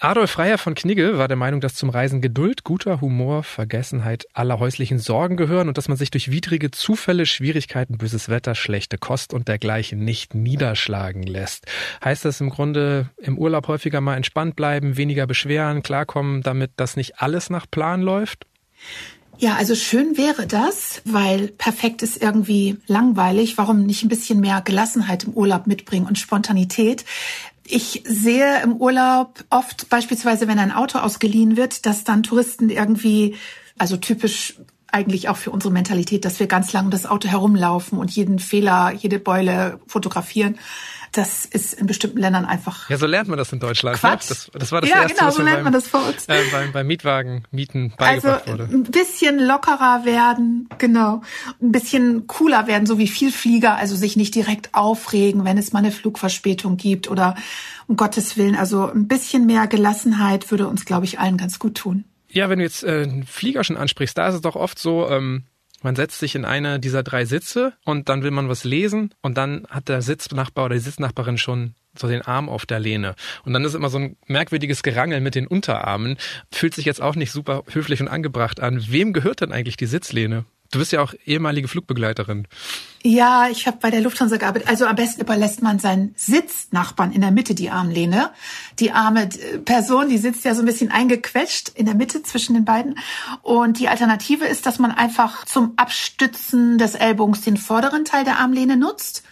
Adolf 0.00 0.30
Freier 0.30 0.58
von 0.58 0.76
Knigge 0.76 1.18
war 1.18 1.26
der 1.26 1.36
Meinung, 1.36 1.60
dass 1.60 1.74
zum 1.74 1.90
Reisen 1.90 2.20
Geduld, 2.20 2.62
guter 2.62 3.00
Humor, 3.00 3.42
Vergessenheit 3.42 4.26
aller 4.32 4.60
häuslichen 4.60 5.00
Sorgen 5.00 5.36
gehören 5.36 5.66
und 5.66 5.76
dass 5.76 5.88
man 5.88 5.96
sich 5.96 6.12
durch 6.12 6.30
widrige 6.30 6.70
Zufälle, 6.70 7.26
Schwierigkeiten, 7.26 7.98
böses 7.98 8.28
Wetter, 8.28 8.54
schlechte 8.54 8.96
Kost 8.96 9.34
und 9.34 9.48
dergleichen 9.48 10.04
nicht 10.04 10.36
niederschlagen 10.36 11.24
lässt. 11.24 11.66
Heißt 12.04 12.24
das 12.24 12.40
im 12.40 12.50
Grunde 12.50 13.10
im 13.16 13.36
Urlaub 13.38 13.66
häufiger 13.66 14.00
mal 14.00 14.14
entspannt 14.14 14.54
bleiben, 14.54 14.96
weniger 14.96 15.26
beschweren, 15.26 15.82
klarkommen, 15.82 16.42
damit 16.42 16.70
das 16.76 16.94
nicht 16.94 17.20
alles 17.20 17.50
nach 17.50 17.66
Plan 17.68 18.00
läuft? 18.00 18.46
Ja, 19.40 19.54
also 19.54 19.76
schön 19.76 20.16
wäre 20.16 20.48
das, 20.48 21.00
weil 21.04 21.46
perfekt 21.48 22.02
ist 22.02 22.20
irgendwie 22.20 22.76
langweilig. 22.88 23.56
Warum 23.56 23.86
nicht 23.86 24.02
ein 24.02 24.08
bisschen 24.08 24.40
mehr 24.40 24.60
Gelassenheit 24.62 25.24
im 25.24 25.32
Urlaub 25.32 25.68
mitbringen 25.68 26.06
und 26.06 26.18
Spontanität? 26.18 27.04
Ich 27.64 28.02
sehe 28.04 28.62
im 28.62 28.76
Urlaub 28.76 29.44
oft 29.48 29.88
beispielsweise, 29.90 30.48
wenn 30.48 30.58
ein 30.58 30.72
Auto 30.72 30.98
ausgeliehen 30.98 31.56
wird, 31.56 31.86
dass 31.86 32.02
dann 32.02 32.24
Touristen 32.24 32.68
irgendwie, 32.68 33.36
also 33.78 33.96
typisch 33.96 34.56
eigentlich 34.90 35.28
auch 35.28 35.36
für 35.36 35.52
unsere 35.52 35.72
Mentalität, 35.72 36.24
dass 36.24 36.40
wir 36.40 36.48
ganz 36.48 36.72
lang 36.72 36.86
um 36.86 36.90
das 36.90 37.06
Auto 37.06 37.28
herumlaufen 37.28 37.98
und 37.98 38.10
jeden 38.10 38.40
Fehler, 38.40 38.92
jede 38.92 39.20
Beule 39.20 39.78
fotografieren. 39.86 40.58
Das 41.12 41.44
ist 41.44 41.74
in 41.74 41.86
bestimmten 41.86 42.18
Ländern 42.18 42.44
einfach. 42.44 42.88
Ja, 42.90 42.98
so 42.98 43.06
lernt 43.06 43.28
man 43.28 43.38
das 43.38 43.52
in 43.52 43.60
Deutschland. 43.60 43.96
Ne? 43.96 44.00
Quatsch. 44.00 44.30
Ne? 44.30 44.36
Das, 44.36 44.50
das 44.52 44.72
war 44.72 44.80
das 44.80 44.90
ja, 44.90 45.02
erste, 45.02 45.14
genau, 45.14 45.28
was 45.28 45.34
so 45.36 45.42
lernt 45.42 45.56
beim, 45.58 45.64
man 45.64 45.72
das 45.72 45.88
vor 45.88 46.06
uns. 46.06 46.26
Äh, 46.26 46.42
beim, 46.52 46.72
beim 46.72 46.86
Mietwagen 46.86 47.44
mieten 47.50 47.92
Also 47.96 48.28
beigebracht 48.28 48.48
wurde. 48.48 48.64
ein 48.64 48.82
bisschen 48.84 49.38
lockerer 49.38 50.04
werden, 50.04 50.68
genau. 50.78 51.22
Ein 51.60 51.72
bisschen 51.72 52.26
cooler 52.26 52.66
werden, 52.66 52.86
so 52.86 52.98
wie 52.98 53.08
Vielflieger, 53.08 53.76
also 53.76 53.96
sich 53.96 54.16
nicht 54.16 54.34
direkt 54.34 54.74
aufregen, 54.74 55.44
wenn 55.44 55.58
es 55.58 55.72
mal 55.72 55.80
eine 55.80 55.92
Flugverspätung 55.92 56.76
gibt 56.76 57.10
oder 57.10 57.34
um 57.86 57.96
Gottes 57.96 58.36
Willen. 58.36 58.54
Also 58.54 58.90
ein 58.90 59.08
bisschen 59.08 59.46
mehr 59.46 59.66
Gelassenheit 59.66 60.50
würde 60.50 60.68
uns, 60.68 60.84
glaube 60.84 61.06
ich, 61.06 61.18
allen 61.18 61.36
ganz 61.36 61.58
gut 61.58 61.76
tun. 61.76 62.04
Ja, 62.30 62.50
wenn 62.50 62.58
du 62.58 62.64
jetzt 62.64 62.84
äh, 62.84 63.02
einen 63.02 63.24
Flieger 63.24 63.64
schon 63.64 63.76
ansprichst, 63.76 64.16
da 64.16 64.28
ist 64.28 64.34
es 64.34 64.40
doch 64.42 64.56
oft 64.56 64.78
so, 64.78 65.08
ähm, 65.08 65.44
man 65.82 65.96
setzt 65.96 66.18
sich 66.18 66.34
in 66.34 66.44
eine 66.44 66.80
dieser 66.80 67.02
drei 67.02 67.24
Sitze 67.24 67.74
und 67.84 68.08
dann 68.08 68.22
will 68.22 68.30
man 68.30 68.48
was 68.48 68.64
lesen 68.64 69.14
und 69.22 69.36
dann 69.36 69.66
hat 69.68 69.88
der 69.88 70.02
Sitznachbar 70.02 70.66
oder 70.66 70.74
die 70.74 70.80
Sitznachbarin 70.80 71.38
schon 71.38 71.74
so 71.96 72.08
den 72.08 72.22
Arm 72.22 72.48
auf 72.48 72.66
der 72.66 72.80
Lehne. 72.80 73.14
Und 73.44 73.52
dann 73.52 73.64
ist 73.64 73.74
immer 73.74 73.88
so 73.88 73.98
ein 73.98 74.16
merkwürdiges 74.26 74.82
Gerangel 74.82 75.20
mit 75.20 75.34
den 75.34 75.46
Unterarmen. 75.46 76.16
Fühlt 76.52 76.74
sich 76.74 76.84
jetzt 76.84 77.02
auch 77.02 77.16
nicht 77.16 77.32
super 77.32 77.64
höflich 77.70 78.00
und 78.00 78.08
angebracht 78.08 78.60
an. 78.60 78.84
Wem 78.88 79.12
gehört 79.12 79.40
denn 79.40 79.52
eigentlich 79.52 79.76
die 79.76 79.86
Sitzlehne? 79.86 80.44
Du 80.70 80.78
bist 80.78 80.92
ja 80.92 81.00
auch 81.00 81.14
ehemalige 81.24 81.66
Flugbegleiterin. 81.66 82.46
Ja, 83.02 83.48
ich 83.48 83.66
habe 83.66 83.78
bei 83.80 83.90
der 83.90 84.02
Lufthansa 84.02 84.36
gearbeitet. 84.36 84.68
Also 84.68 84.84
am 84.84 84.96
besten 84.96 85.22
überlässt 85.22 85.62
man 85.62 85.78
seinen 85.78 86.12
Sitznachbarn 86.16 87.12
in 87.12 87.22
der 87.22 87.30
Mitte 87.30 87.54
die 87.54 87.70
Armlehne. 87.70 88.30
Die 88.78 88.90
arme 88.90 89.22
äh, 89.22 89.58
Person, 89.58 90.10
die 90.10 90.18
sitzt 90.18 90.44
ja 90.44 90.54
so 90.54 90.60
ein 90.60 90.66
bisschen 90.66 90.90
eingequetscht 90.90 91.70
in 91.70 91.86
der 91.86 91.94
Mitte 91.94 92.22
zwischen 92.22 92.52
den 92.52 92.66
beiden. 92.66 92.98
Und 93.40 93.78
die 93.78 93.88
Alternative 93.88 94.44
ist, 94.44 94.66
dass 94.66 94.78
man 94.78 94.90
einfach 94.90 95.46
zum 95.46 95.72
Abstützen 95.76 96.76
des 96.76 96.94
Ellbogens 96.94 97.40
den 97.40 97.56
vorderen 97.56 98.04
Teil 98.04 98.24
der 98.24 98.38
Armlehne 98.38 98.76
nutzt 98.76 99.22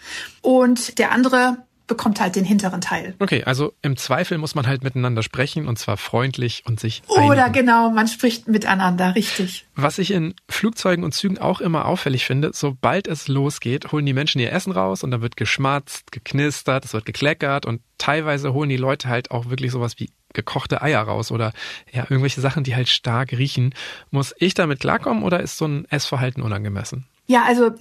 und 0.41 0.99
der 0.99 1.11
andere 1.11 1.66
bekommt 1.87 2.21
halt 2.21 2.37
den 2.37 2.45
hinteren 2.45 2.81
Teil. 2.81 3.15
Okay, 3.19 3.45
also 3.45 3.73
im 3.83 3.97
Zweifel 3.97 4.39
muss 4.39 4.55
man 4.55 4.67
halt 4.67 4.83
miteinander 4.83 5.23
sprechen 5.23 5.69
und 5.69 5.79
zwar 5.79 5.97
freundlich 5.97 6.65
und 6.67 6.81
sich 6.81 7.03
Oder 7.07 7.45
einigen. 7.45 7.53
genau, 7.53 7.91
man 7.91 8.09
spricht 8.09 8.49
miteinander, 8.49 9.15
richtig. 9.15 9.67
Was 9.75 9.99
ich 9.99 10.11
in 10.11 10.35
Flugzeugen 10.49 11.05
und 11.05 11.13
Zügen 11.13 11.39
auch 11.39 11.61
immer 11.61 11.85
auffällig 11.85 12.27
finde, 12.27 12.51
sobald 12.53 13.07
es 13.07 13.29
losgeht, 13.29 13.93
holen 13.93 14.07
die 14.07 14.13
Menschen 14.13 14.41
ihr 14.41 14.53
Essen 14.53 14.73
raus 14.73 15.05
und 15.05 15.11
dann 15.11 15.23
wird 15.23 15.37
geschmatzt, 15.37 16.13
geknistert, 16.13 16.85
es 16.85 16.93
wird 16.93 17.07
gekleckert 17.07 17.67
und 17.67 17.81
teilweise 17.99 18.53
holen 18.53 18.69
die 18.69 18.77
Leute 18.77 19.09
halt 19.09 19.31
auch 19.31 19.49
wirklich 19.49 19.71
sowas 19.73 19.95
wie 19.99 20.11
gekochte 20.33 20.83
Eier 20.83 21.03
raus 21.03 21.31
oder 21.31 21.53
ja, 21.93 22.03
irgendwelche 22.03 22.41
Sachen, 22.41 22.65
die 22.65 22.75
halt 22.75 22.89
stark 22.89 23.33
riechen. 23.33 23.75
Muss 24.11 24.35
ich 24.39 24.55
damit 24.55 24.81
klarkommen 24.81 25.23
oder 25.23 25.41
ist 25.41 25.57
so 25.57 25.67
ein 25.67 25.87
Essverhalten 25.87 26.43
unangemessen? 26.43 27.07
Ja, 27.27 27.45
also 27.45 27.73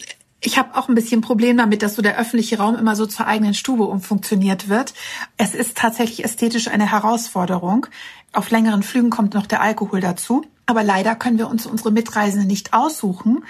ich 0.42 0.58
habe 0.58 0.76
auch 0.76 0.90
ein 0.90 0.96
bisschen 0.96 1.22
Problem 1.22 1.58
damit, 1.58 1.82
dass 1.82 1.96
so 1.96 2.02
der 2.02 2.18
öffentliche 2.18 2.58
Raum 2.58 2.76
immer 2.76 2.96
so 2.96 3.06
zur 3.06 3.28
eigenen 3.28 3.54
Stube 3.54 3.86
umfunktioniert 3.86 4.70
wird. 4.70 4.94
Es 5.38 5.56
ist 5.56 5.78
tatsächlich 5.78 6.24
ästhetisch 6.24 6.68
eine 6.68 6.92
Herausforderung. 6.92 7.88
Auf 8.34 8.52
längeren 8.52 8.84
Flügen 8.84 9.10
kommt 9.10 9.34
noch 9.34 9.48
der 9.48 9.62
Alkohol 9.62 10.02
dazu. 10.02 10.46
Aber 10.68 10.84
leider 10.84 11.16
können 11.16 11.38
wir 11.38 11.48
uns 11.48 11.66
unsere 11.66 11.92
Mitreisenden 11.92 12.48
nicht 12.48 12.74
aussuchen. 12.74 13.44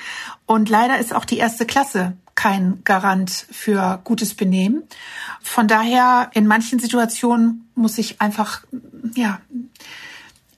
Und 0.46 0.70
leider 0.70 1.00
ist 1.00 1.14
auch 1.14 1.26
die 1.26 1.38
erste 1.38 1.66
Klasse 1.66 2.14
kein 2.36 2.82
Garant 2.84 3.32
für 3.32 4.02
gutes 4.04 4.34
Benehmen. 4.34 4.84
Von 5.42 5.68
daher, 5.68 6.30
in 6.34 6.46
manchen 6.46 6.80
Situationen 6.80 7.70
muss 7.76 7.98
ich 7.98 8.22
einfach, 8.22 8.64
ja, 9.16 9.40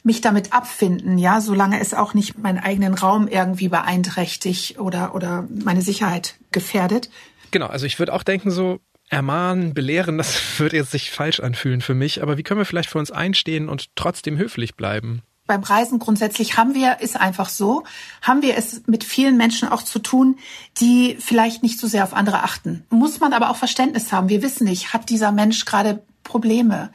mich 0.07 0.21
damit 0.21 0.53
abfinden, 0.53 1.19
ja, 1.19 1.39
solange 1.41 1.79
es 1.79 1.93
auch 1.93 2.15
nicht 2.15 2.39
meinen 2.39 2.57
eigenen 2.57 2.95
Raum 2.95 3.27
irgendwie 3.27 3.67
beeinträchtigt 3.67 4.79
oder, 4.79 5.13
oder 5.13 5.47
meine 5.63 5.83
Sicherheit 5.83 6.35
gefährdet. 6.51 7.11
Genau, 7.51 7.67
also 7.67 7.85
ich 7.85 7.99
würde 7.99 8.13
auch 8.13 8.23
denken, 8.23 8.49
so 8.49 8.79
ermahnen, 9.09 9.73
belehren, 9.73 10.17
das 10.17 10.41
würde 10.57 10.77
jetzt 10.77 10.91
sich 10.91 11.11
falsch 11.11 11.39
anfühlen 11.39 11.81
für 11.81 11.93
mich, 11.93 12.23
aber 12.23 12.37
wie 12.37 12.43
können 12.43 12.59
wir 12.59 12.65
vielleicht 12.65 12.89
für 12.89 12.97
uns 12.97 13.11
einstehen 13.11 13.69
und 13.69 13.95
trotzdem 13.95 14.37
höflich 14.37 14.75
bleiben? 14.75 15.21
Beim 15.45 15.63
Reisen 15.63 15.99
grundsätzlich 15.99 16.57
haben 16.57 16.73
wir, 16.73 16.99
ist 16.99 17.17
einfach 17.17 17.47
so, 17.47 17.83
haben 18.21 18.41
wir 18.41 18.57
es 18.57 18.81
mit 18.85 19.05
vielen 19.05 19.37
Menschen 19.37 19.69
auch 19.69 19.81
zu 19.81 19.99
tun, 19.99 20.39
die 20.79 21.15
vielleicht 21.19 21.63
nicht 21.63 21.79
so 21.79 21.87
sehr 21.87 22.03
auf 22.03 22.13
andere 22.13 22.43
achten. 22.43 22.85
Muss 22.89 23.21
man 23.21 23.31
aber 23.31 23.49
auch 23.49 23.55
Verständnis 23.55 24.11
haben. 24.11 24.27
Wir 24.27 24.41
wissen 24.41 24.65
nicht, 24.65 24.91
hat 24.91 25.09
dieser 25.09 25.31
Mensch 25.31 25.63
gerade 25.63 26.03
Probleme? 26.23 26.91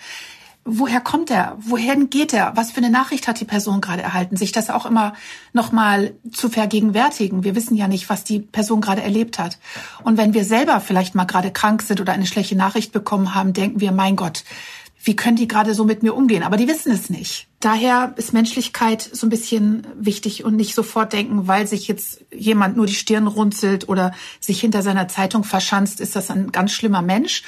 Woher 0.65 1.01
kommt 1.01 1.31
er? 1.31 1.57
Wohin 1.59 2.11
geht 2.11 2.33
er? 2.33 2.53
Was 2.57 2.71
für 2.71 2.79
eine 2.79 2.91
Nachricht 2.91 3.27
hat 3.27 3.41
die 3.41 3.45
Person 3.45 3.81
gerade 3.81 4.03
erhalten? 4.03 4.37
Sich 4.37 4.53
das 4.53 4.71
auch 4.71 4.87
immer 4.87 5.15
nochmal 5.53 6.15
zu 6.33 6.49
vergegenwärtigen. 6.49 7.45
Wir 7.45 7.55
wissen 7.55 7.77
ja 7.77 7.89
nicht, 7.89 8.09
was 8.09 8.25
die 8.25 8.41
Person 8.41 8.81
gerade 8.81 9.03
erlebt 9.03 9.39
hat. 9.39 9.59
Und 10.05 10.17
wenn 10.17 10.35
wir 10.35 10.45
selber 10.45 10.81
vielleicht 10.81 11.15
mal 11.15 11.25
gerade 11.25 11.51
krank 11.51 11.83
sind 11.83 12.01
oder 12.01 12.13
eine 12.13 12.27
schlechte 12.27 12.57
Nachricht 12.57 12.93
bekommen 12.93 13.35
haben, 13.35 13.53
denken 13.53 13.81
wir, 13.81 13.93
mein 13.93 14.17
Gott, 14.17 14.45
wie 15.05 15.17
können 15.17 15.37
die 15.37 15.49
gerade 15.49 15.75
so 15.75 15.85
mit 15.85 16.05
mir 16.05 16.15
umgehen? 16.15 16.45
Aber 16.45 16.57
die 16.57 16.69
wissen 16.69 16.93
es 16.93 17.11
nicht. 17.11 17.49
Daher 17.59 18.15
ist 18.17 18.33
Menschlichkeit 18.33 19.03
so 19.03 19.27
ein 19.27 19.31
bisschen 19.31 19.85
wichtig 19.97 20.45
und 20.45 20.55
nicht 20.55 20.77
sofort 20.77 21.13
denken, 21.13 21.49
weil 21.49 21.67
sich 21.67 21.89
jetzt 21.89 22.25
jemand 22.33 22.77
nur 22.77 22.87
die 22.87 22.95
Stirn 22.95 23.27
runzelt 23.27 23.89
oder 23.89 24.13
sich 24.39 24.61
hinter 24.61 24.83
seiner 24.83 25.09
Zeitung 25.09 25.43
verschanzt, 25.43 26.01
ist 26.01 26.15
das 26.15 26.31
ein 26.31 26.53
ganz 26.53 26.71
schlimmer 26.73 27.03
Mensch, 27.03 27.43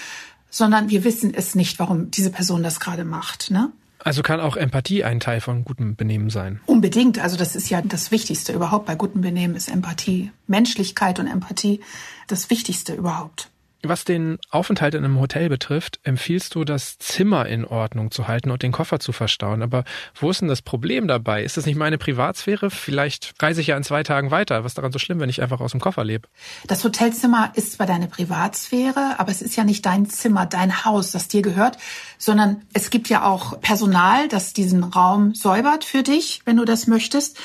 sondern 0.54 0.88
wir 0.88 1.02
wissen 1.02 1.34
es 1.34 1.56
nicht, 1.56 1.80
warum 1.80 2.12
diese 2.12 2.30
Person 2.30 2.62
das 2.62 2.78
gerade 2.78 3.04
macht. 3.04 3.50
Ne? 3.50 3.72
Also 3.98 4.22
kann 4.22 4.38
auch 4.38 4.56
Empathie 4.56 5.02
ein 5.02 5.18
Teil 5.18 5.40
von 5.40 5.64
gutem 5.64 5.96
Benehmen 5.96 6.30
sein. 6.30 6.60
Unbedingt. 6.66 7.18
Also 7.18 7.36
das 7.36 7.56
ist 7.56 7.70
ja 7.70 7.82
das 7.82 8.12
Wichtigste 8.12 8.52
überhaupt 8.52 8.86
bei 8.86 8.94
gutem 8.94 9.20
Benehmen 9.20 9.56
ist 9.56 9.68
Empathie. 9.68 10.30
Menschlichkeit 10.46 11.18
und 11.18 11.26
Empathie 11.26 11.80
das 12.28 12.50
Wichtigste 12.50 12.94
überhaupt. 12.94 13.50
Was 13.86 14.04
den 14.04 14.38
Aufenthalt 14.50 14.94
in 14.94 15.04
einem 15.04 15.20
Hotel 15.20 15.48
betrifft, 15.48 16.00
empfiehlst 16.02 16.54
du, 16.54 16.64
das 16.64 16.98
Zimmer 16.98 17.46
in 17.46 17.64
Ordnung 17.64 18.10
zu 18.10 18.28
halten 18.28 18.50
und 18.50 18.62
den 18.62 18.72
Koffer 18.72 19.00
zu 19.00 19.12
verstauen. 19.12 19.62
Aber 19.62 19.84
wo 20.14 20.30
ist 20.30 20.40
denn 20.40 20.48
das 20.48 20.62
Problem 20.62 21.06
dabei? 21.06 21.42
Ist 21.42 21.56
das 21.56 21.66
nicht 21.66 21.76
meine 21.76 21.98
Privatsphäre? 21.98 22.70
Vielleicht 22.70 23.34
reise 23.40 23.60
ich 23.60 23.68
ja 23.68 23.76
in 23.76 23.84
zwei 23.84 24.02
Tagen 24.02 24.30
weiter. 24.30 24.64
Was 24.64 24.72
ist 24.72 24.78
daran 24.78 24.92
so 24.92 24.98
schlimm, 24.98 25.20
wenn 25.20 25.28
ich 25.28 25.42
einfach 25.42 25.60
aus 25.60 25.72
dem 25.72 25.80
Koffer 25.80 26.04
lebe? 26.04 26.28
Das 26.66 26.82
Hotelzimmer 26.84 27.52
ist 27.54 27.72
zwar 27.72 27.86
deine 27.86 28.08
Privatsphäre, 28.08 29.16
aber 29.18 29.30
es 29.30 29.42
ist 29.42 29.56
ja 29.56 29.64
nicht 29.64 29.84
dein 29.84 30.06
Zimmer, 30.06 30.46
dein 30.46 30.84
Haus, 30.84 31.10
das 31.10 31.28
dir 31.28 31.42
gehört, 31.42 31.78
sondern 32.18 32.62
es 32.72 32.90
gibt 32.90 33.08
ja 33.08 33.24
auch 33.24 33.60
Personal, 33.60 34.28
das 34.28 34.52
diesen 34.52 34.84
Raum 34.84 35.34
säubert 35.34 35.84
für 35.84 36.02
dich, 36.02 36.42
wenn 36.44 36.56
du 36.56 36.64
das 36.64 36.86
möchtest. 36.86 37.38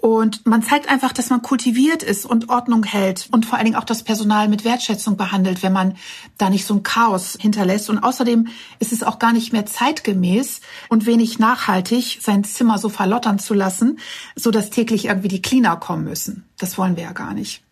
Und 0.00 0.46
man 0.46 0.62
zeigt 0.62 0.88
einfach, 0.88 1.12
dass 1.12 1.28
man 1.28 1.42
kultiviert 1.42 2.04
ist 2.04 2.24
und 2.24 2.50
Ordnung 2.50 2.84
hält 2.84 3.28
und 3.32 3.44
vor 3.44 3.58
allen 3.58 3.64
Dingen 3.64 3.76
auch 3.76 3.84
das 3.84 4.04
Personal 4.04 4.48
mit 4.48 4.64
Wertschätzung 4.64 5.16
behandelt, 5.16 5.64
wenn 5.64 5.72
man 5.72 5.96
da 6.38 6.50
nicht 6.50 6.66
so 6.66 6.74
ein 6.74 6.84
Chaos 6.84 7.36
hinterlässt. 7.40 7.90
Und 7.90 7.98
außerdem 7.98 8.46
ist 8.78 8.92
es 8.92 9.02
auch 9.02 9.18
gar 9.18 9.32
nicht 9.32 9.52
mehr 9.52 9.66
zeitgemäß 9.66 10.60
und 10.88 11.04
wenig 11.06 11.40
nachhaltig, 11.40 12.20
sein 12.22 12.44
Zimmer 12.44 12.78
so 12.78 12.88
verlottern 12.88 13.40
zu 13.40 13.54
lassen, 13.54 13.98
so 14.36 14.52
dass 14.52 14.70
täglich 14.70 15.06
irgendwie 15.06 15.28
die 15.28 15.42
Cleaner 15.42 15.76
kommen 15.76 16.04
müssen. 16.04 16.44
Das 16.58 16.78
wollen 16.78 16.94
wir 16.94 17.02
ja 17.02 17.12
gar 17.12 17.34
nicht. 17.34 17.64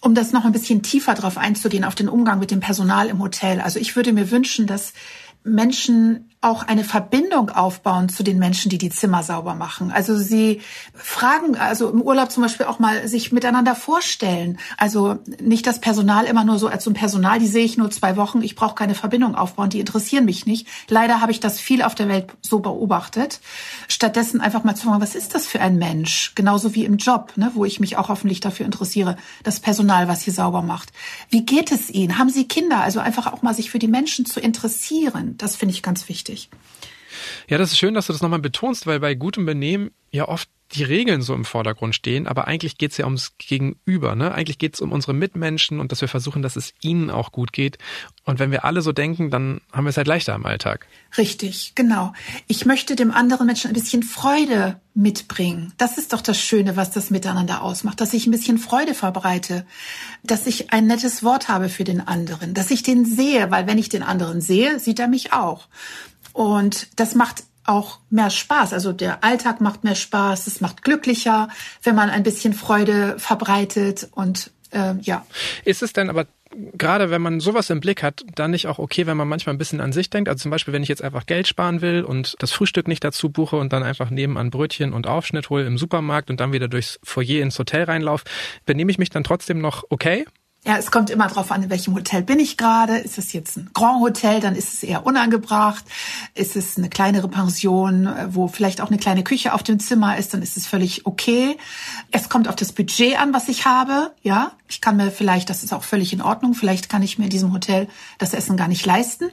Um 0.00 0.16
das 0.16 0.32
noch 0.32 0.44
ein 0.44 0.52
bisschen 0.52 0.82
tiefer 0.82 1.14
drauf 1.14 1.38
einzugehen, 1.38 1.84
auf 1.84 1.94
den 1.94 2.08
Umgang 2.08 2.40
mit 2.40 2.50
dem 2.50 2.60
Personal 2.60 3.08
im 3.08 3.20
Hotel. 3.20 3.60
Also 3.60 3.78
ich 3.78 3.94
würde 3.94 4.12
mir 4.12 4.32
wünschen, 4.32 4.66
dass 4.66 4.94
Menschen 5.44 6.27
auch 6.40 6.62
eine 6.62 6.84
Verbindung 6.84 7.50
aufbauen 7.50 8.08
zu 8.08 8.22
den 8.22 8.38
Menschen, 8.38 8.68
die 8.70 8.78
die 8.78 8.90
Zimmer 8.90 9.24
sauber 9.24 9.56
machen. 9.56 9.90
Also 9.90 10.16
sie 10.16 10.60
fragen, 10.94 11.56
also 11.56 11.90
im 11.90 12.00
Urlaub 12.00 12.30
zum 12.30 12.44
Beispiel 12.44 12.66
auch 12.66 12.78
mal 12.78 13.08
sich 13.08 13.32
miteinander 13.32 13.74
vorstellen. 13.74 14.58
Also 14.76 15.18
nicht 15.40 15.66
das 15.66 15.80
Personal 15.80 16.26
immer 16.26 16.44
nur 16.44 16.60
so 16.60 16.68
als 16.68 16.84
so 16.84 16.90
ein 16.90 16.94
Personal, 16.94 17.40
die 17.40 17.48
sehe 17.48 17.64
ich 17.64 17.76
nur 17.76 17.90
zwei 17.90 18.16
Wochen, 18.16 18.40
ich 18.40 18.54
brauche 18.54 18.76
keine 18.76 18.94
Verbindung 18.94 19.34
aufbauen, 19.34 19.70
die 19.70 19.80
interessieren 19.80 20.26
mich 20.26 20.46
nicht. 20.46 20.68
Leider 20.88 21.20
habe 21.20 21.32
ich 21.32 21.40
das 21.40 21.58
viel 21.58 21.82
auf 21.82 21.96
der 21.96 22.08
Welt 22.08 22.28
so 22.40 22.60
beobachtet. 22.60 23.40
Stattdessen 23.88 24.40
einfach 24.40 24.62
mal 24.62 24.76
zu 24.76 24.86
fragen, 24.86 25.02
was 25.02 25.16
ist 25.16 25.34
das 25.34 25.48
für 25.48 25.60
ein 25.60 25.76
Mensch? 25.76 26.36
Genauso 26.36 26.72
wie 26.76 26.84
im 26.84 26.98
Job, 26.98 27.32
ne, 27.34 27.50
wo 27.54 27.64
ich 27.64 27.80
mich 27.80 27.96
auch 27.96 28.08
hoffentlich 28.10 28.38
dafür 28.38 28.64
interessiere, 28.64 29.16
das 29.42 29.58
Personal, 29.58 30.06
was 30.06 30.22
hier 30.22 30.32
sauber 30.32 30.62
macht. 30.62 30.92
Wie 31.30 31.44
geht 31.44 31.72
es 31.72 31.90
ihnen? 31.90 32.16
Haben 32.16 32.30
sie 32.30 32.46
Kinder? 32.46 32.80
Also 32.80 33.00
einfach 33.00 33.32
auch 33.32 33.42
mal 33.42 33.54
sich 33.54 33.72
für 33.72 33.80
die 33.80 33.88
Menschen 33.88 34.24
zu 34.24 34.38
interessieren. 34.38 35.34
Das 35.36 35.56
finde 35.56 35.74
ich 35.74 35.82
ganz 35.82 36.08
wichtig 36.08 36.27
wichtig. 36.28 36.50
Ja, 37.48 37.58
das 37.58 37.72
ist 37.72 37.78
schön, 37.78 37.94
dass 37.94 38.06
du 38.06 38.12
das 38.12 38.22
nochmal 38.22 38.38
betonst, 38.38 38.86
weil 38.86 39.00
bei 39.00 39.14
gutem 39.14 39.46
Benehmen 39.46 39.90
ja 40.10 40.28
oft 40.28 40.48
die 40.72 40.84
Regeln 40.84 41.22
so 41.22 41.34
im 41.34 41.46
Vordergrund 41.46 41.94
stehen, 41.94 42.26
aber 42.26 42.46
eigentlich 42.46 42.76
geht 42.76 42.90
es 42.90 42.98
ja 42.98 43.06
ums 43.06 43.32
Gegenüber. 43.38 44.14
Ne? 44.14 44.32
Eigentlich 44.34 44.58
geht 44.58 44.74
es 44.74 44.82
um 44.82 44.92
unsere 44.92 45.14
Mitmenschen 45.14 45.80
und 45.80 45.92
dass 45.92 46.02
wir 46.02 46.08
versuchen, 46.08 46.42
dass 46.42 46.56
es 46.56 46.74
ihnen 46.82 47.10
auch 47.10 47.32
gut 47.32 47.54
geht. 47.54 47.78
Und 48.24 48.38
wenn 48.38 48.50
wir 48.50 48.66
alle 48.66 48.82
so 48.82 48.92
denken, 48.92 49.30
dann 49.30 49.62
haben 49.72 49.84
wir 49.84 49.90
es 49.90 49.96
halt 49.96 50.06
leichter 50.06 50.34
im 50.34 50.44
Alltag. 50.44 50.86
Richtig, 51.16 51.72
genau. 51.74 52.12
Ich 52.48 52.66
möchte 52.66 52.96
dem 52.96 53.12
anderen 53.12 53.46
Menschen 53.46 53.68
ein 53.68 53.74
bisschen 53.74 54.02
Freude 54.02 54.78
mitbringen. 54.92 55.72
Das 55.78 55.96
ist 55.96 56.12
doch 56.12 56.20
das 56.20 56.38
Schöne, 56.38 56.76
was 56.76 56.90
das 56.90 57.08
Miteinander 57.08 57.62
ausmacht, 57.62 58.02
dass 58.02 58.12
ich 58.12 58.26
ein 58.26 58.32
bisschen 58.32 58.58
Freude 58.58 58.92
verbreite, 58.92 59.64
dass 60.22 60.46
ich 60.46 60.70
ein 60.70 60.86
nettes 60.86 61.22
Wort 61.22 61.48
habe 61.48 61.70
für 61.70 61.84
den 61.84 62.06
anderen, 62.06 62.52
dass 62.52 62.70
ich 62.70 62.82
den 62.82 63.06
sehe, 63.06 63.50
weil 63.50 63.66
wenn 63.66 63.78
ich 63.78 63.88
den 63.88 64.02
anderen 64.02 64.42
sehe, 64.42 64.78
sieht 64.78 64.98
er 64.98 65.08
mich 65.08 65.32
auch. 65.32 65.68
Und 66.32 66.88
das 66.96 67.14
macht 67.14 67.44
auch 67.64 67.98
mehr 68.10 68.30
Spaß. 68.30 68.72
Also 68.72 68.92
der 68.92 69.22
Alltag 69.22 69.60
macht 69.60 69.84
mehr 69.84 69.94
Spaß, 69.94 70.46
es 70.46 70.60
macht 70.60 70.82
glücklicher, 70.82 71.48
wenn 71.82 71.94
man 71.94 72.08
ein 72.08 72.22
bisschen 72.22 72.54
Freude 72.54 73.18
verbreitet 73.18 74.08
und 74.12 74.50
äh, 74.70 74.94
ja. 75.02 75.26
Ist 75.64 75.82
es 75.82 75.92
denn 75.92 76.10
aber 76.10 76.26
gerade 76.74 77.10
wenn 77.10 77.22
man 77.22 77.40
sowas 77.40 77.70
im 77.70 77.80
Blick 77.80 78.02
hat, 78.02 78.24
dann 78.34 78.50
nicht 78.50 78.66
auch 78.66 78.78
okay, 78.78 79.06
wenn 79.06 79.16
man 79.16 79.28
manchmal 79.28 79.54
ein 79.54 79.58
bisschen 79.58 79.80
an 79.80 79.92
sich 79.92 80.10
denkt. 80.10 80.28
Also 80.28 80.42
zum 80.42 80.50
Beispiel, 80.50 80.72
wenn 80.72 80.82
ich 80.82 80.88
jetzt 80.88 81.04
einfach 81.04 81.26
Geld 81.26 81.46
sparen 81.46 81.80
will 81.80 82.02
und 82.02 82.36
das 82.38 82.52
Frühstück 82.52 82.88
nicht 82.88 83.04
dazu 83.04 83.30
buche 83.30 83.56
und 83.56 83.72
dann 83.72 83.82
einfach 83.82 84.10
nebenan 84.10 84.50
Brötchen 84.50 84.92
und 84.92 85.06
Aufschnitt 85.06 85.50
hole 85.50 85.66
im 85.66 85.78
Supermarkt 85.78 86.30
und 86.30 86.40
dann 86.40 86.52
wieder 86.52 86.68
durchs 86.68 86.98
Foyer 87.02 87.42
ins 87.42 87.58
Hotel 87.58 87.84
reinlaufe, 87.84 88.24
benehme 88.66 88.90
ich 88.90 88.98
mich 88.98 89.10
dann 89.10 89.24
trotzdem 89.24 89.60
noch 89.60 89.84
okay? 89.90 90.24
Ja, 90.64 90.76
es 90.76 90.90
kommt 90.90 91.08
immer 91.08 91.28
drauf 91.28 91.52
an, 91.52 91.62
in 91.62 91.70
welchem 91.70 91.94
Hotel 91.94 92.22
bin 92.22 92.40
ich 92.40 92.56
gerade. 92.56 92.98
Ist 92.98 93.16
es 93.16 93.32
jetzt 93.32 93.56
ein 93.56 93.70
Grand 93.72 94.00
Hotel, 94.00 94.40
dann 94.40 94.56
ist 94.56 94.74
es 94.74 94.82
eher 94.82 95.06
unangebracht. 95.06 95.84
Ist 96.34 96.56
es 96.56 96.76
eine 96.76 96.88
kleinere 96.88 97.28
Pension, 97.28 98.08
wo 98.30 98.48
vielleicht 98.48 98.80
auch 98.80 98.88
eine 98.88 98.98
kleine 98.98 99.22
Küche 99.22 99.54
auf 99.54 99.62
dem 99.62 99.78
Zimmer 99.78 100.18
ist, 100.18 100.34
dann 100.34 100.42
ist 100.42 100.56
es 100.56 100.66
völlig 100.66 101.06
okay. 101.06 101.56
Es 102.10 102.28
kommt 102.28 102.48
auf 102.48 102.56
das 102.56 102.72
Budget 102.72 103.18
an, 103.18 103.32
was 103.32 103.48
ich 103.48 103.66
habe. 103.66 104.12
Ja, 104.22 104.52
ich 104.68 104.80
kann 104.80 104.96
mir 104.96 105.10
vielleicht, 105.10 105.48
das 105.48 105.62
ist 105.62 105.72
auch 105.72 105.82
völlig 105.82 106.12
in 106.12 106.20
Ordnung, 106.20 106.54
vielleicht 106.54 106.88
kann 106.88 107.02
ich 107.02 107.18
mir 107.18 107.24
in 107.24 107.30
diesem 107.30 107.52
Hotel 107.52 107.88
das 108.18 108.34
Essen 108.34 108.56
gar 108.56 108.68
nicht 108.68 108.84
leisten. 108.84 109.30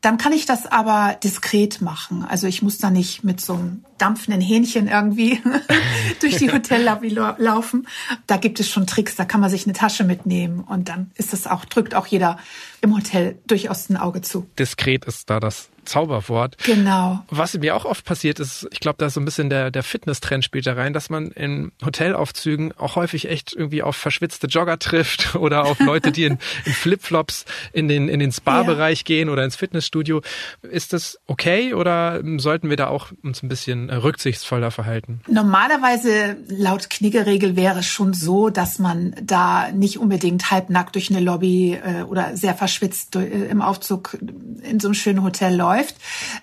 Dann 0.00 0.18
kann 0.18 0.32
ich 0.32 0.46
das 0.46 0.66
aber 0.66 1.16
diskret 1.22 1.80
machen. 1.80 2.24
Also 2.24 2.46
ich 2.46 2.62
muss 2.62 2.78
da 2.78 2.90
nicht 2.90 3.24
mit 3.24 3.40
so 3.40 3.54
einem 3.54 3.84
dampfenden 3.98 4.40
Hähnchen 4.40 4.86
irgendwie 4.86 5.42
durch 6.20 6.36
die 6.36 6.52
Hotellobby 6.52 7.08
laufen. 7.08 7.88
Da 8.28 8.36
gibt 8.36 8.60
es 8.60 8.70
schon 8.70 8.86
Tricks, 8.86 9.16
da 9.16 9.24
kann 9.24 9.40
man 9.40 9.50
sich 9.50 9.64
eine 9.64 9.72
Tasche 9.72 10.04
mitnehmen 10.04 10.60
und 10.60 10.88
dann 10.88 11.10
ist 11.16 11.32
das 11.32 11.48
auch, 11.48 11.64
drückt 11.64 11.94
auch 11.94 12.06
jeder 12.06 12.38
im 12.80 12.94
Hotel 12.94 13.38
durchaus 13.46 13.88
ein 13.90 13.96
Auge 13.96 14.22
zu. 14.22 14.46
Diskret 14.58 15.04
ist 15.04 15.30
da 15.30 15.40
das 15.40 15.70
Zauberwort. 15.86 16.56
Genau. 16.64 17.24
Was 17.30 17.54
mir 17.54 17.74
auch 17.74 17.84
oft 17.84 18.04
passiert 18.04 18.40
ist, 18.40 18.68
ich 18.70 18.80
glaube, 18.80 18.96
da 18.98 19.06
ist 19.06 19.14
so 19.14 19.20
ein 19.20 19.24
bisschen 19.24 19.48
der, 19.48 19.70
der 19.70 19.82
Fitness-Trend 19.82 20.44
spielt 20.44 20.66
da 20.66 20.74
rein, 20.74 20.92
dass 20.92 21.08
man 21.08 21.30
in 21.30 21.72
Hotelaufzügen 21.84 22.72
auch 22.76 22.96
häufig 22.96 23.28
echt 23.28 23.54
irgendwie 23.54 23.82
auf 23.82 23.96
verschwitzte 23.96 24.48
Jogger 24.48 24.78
trifft 24.78 25.34
oder 25.36 25.64
auf 25.64 25.80
Leute, 25.80 26.12
die 26.12 26.24
in, 26.24 26.38
in 26.64 26.72
Flipflops 26.72 27.46
in 27.72 27.88
den, 27.88 28.08
in 28.08 28.20
den 28.20 28.32
Spa-Bereich 28.32 29.00
ja. 29.00 29.04
gehen 29.04 29.28
oder 29.28 29.44
ins 29.44 29.56
Fitnessstudio. 29.56 30.20
Ist 30.62 30.92
das 30.92 31.18
okay 31.26 31.72
oder 31.72 32.22
sollten 32.38 32.68
wir 32.68 32.76
da 32.76 32.88
auch 32.88 33.12
uns 33.22 33.42
ein 33.42 33.48
bisschen 33.48 33.88
rücksichtsvoller 33.90 34.70
verhalten? 34.70 35.20
Normalerweise 35.28 36.36
laut 36.48 36.90
Kniggeregel 36.90 37.56
wäre 37.56 37.78
es 37.78 37.86
schon 37.86 38.12
so, 38.12 38.50
dass 38.50 38.78
man 38.78 39.14
da 39.22 39.70
nicht 39.72 39.98
unbedingt 39.98 40.50
halbnackt 40.50 40.94
durch 40.94 41.10
eine 41.10 41.20
Lobby 41.20 41.74
äh, 41.74 42.02
oder 42.02 42.36
sehr 42.36 42.54
verschwitzt 42.66 43.14
äh, 43.16 43.46
im 43.46 43.62
Aufzug 43.62 44.18
in 44.62 44.80
so 44.80 44.88
einem 44.88 44.94
schönen 44.94 45.22
Hotel 45.22 45.54
läuft 45.54 45.96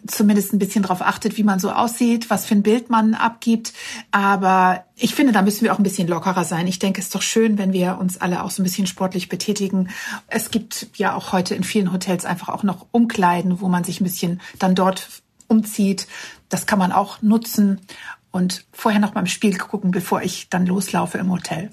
zumindest 0.07 0.53
ein 0.53 0.59
bisschen 0.59 0.83
darauf 0.83 1.01
achtet, 1.01 1.37
wie 1.37 1.43
man 1.43 1.59
so 1.59 1.71
aussieht, 1.71 2.29
was 2.29 2.45
für 2.45 2.55
ein 2.55 2.63
Bild 2.63 2.89
man 2.89 3.13
abgibt. 3.13 3.73
Aber 4.11 4.85
ich 4.95 5.15
finde, 5.15 5.33
da 5.33 5.41
müssen 5.41 5.63
wir 5.63 5.73
auch 5.73 5.79
ein 5.79 5.83
bisschen 5.83 6.07
lockerer 6.07 6.45
sein. 6.45 6.67
Ich 6.67 6.79
denke, 6.79 7.01
es 7.01 7.07
ist 7.07 7.15
doch 7.15 7.21
schön, 7.21 7.57
wenn 7.57 7.73
wir 7.73 7.97
uns 7.99 8.19
alle 8.19 8.43
auch 8.43 8.51
so 8.51 8.61
ein 8.61 8.63
bisschen 8.63 8.87
sportlich 8.87 9.29
betätigen. 9.29 9.89
Es 10.27 10.51
gibt 10.51 10.87
ja 10.95 11.15
auch 11.15 11.33
heute 11.33 11.55
in 11.55 11.63
vielen 11.63 11.91
Hotels 11.91 12.25
einfach 12.25 12.49
auch 12.49 12.63
noch 12.63 12.87
Umkleiden, 12.91 13.61
wo 13.61 13.67
man 13.67 13.83
sich 13.83 13.99
ein 13.99 14.05
bisschen 14.05 14.41
dann 14.59 14.75
dort 14.75 15.09
umzieht. 15.47 16.07
Das 16.49 16.65
kann 16.65 16.79
man 16.79 16.91
auch 16.91 17.21
nutzen 17.21 17.81
und 18.31 18.65
vorher 18.71 18.99
noch 18.99 19.11
beim 19.11 19.27
Spiel 19.27 19.57
gucken, 19.57 19.91
bevor 19.91 20.21
ich 20.21 20.49
dann 20.49 20.65
loslaufe 20.65 21.17
im 21.17 21.31
Hotel. 21.31 21.71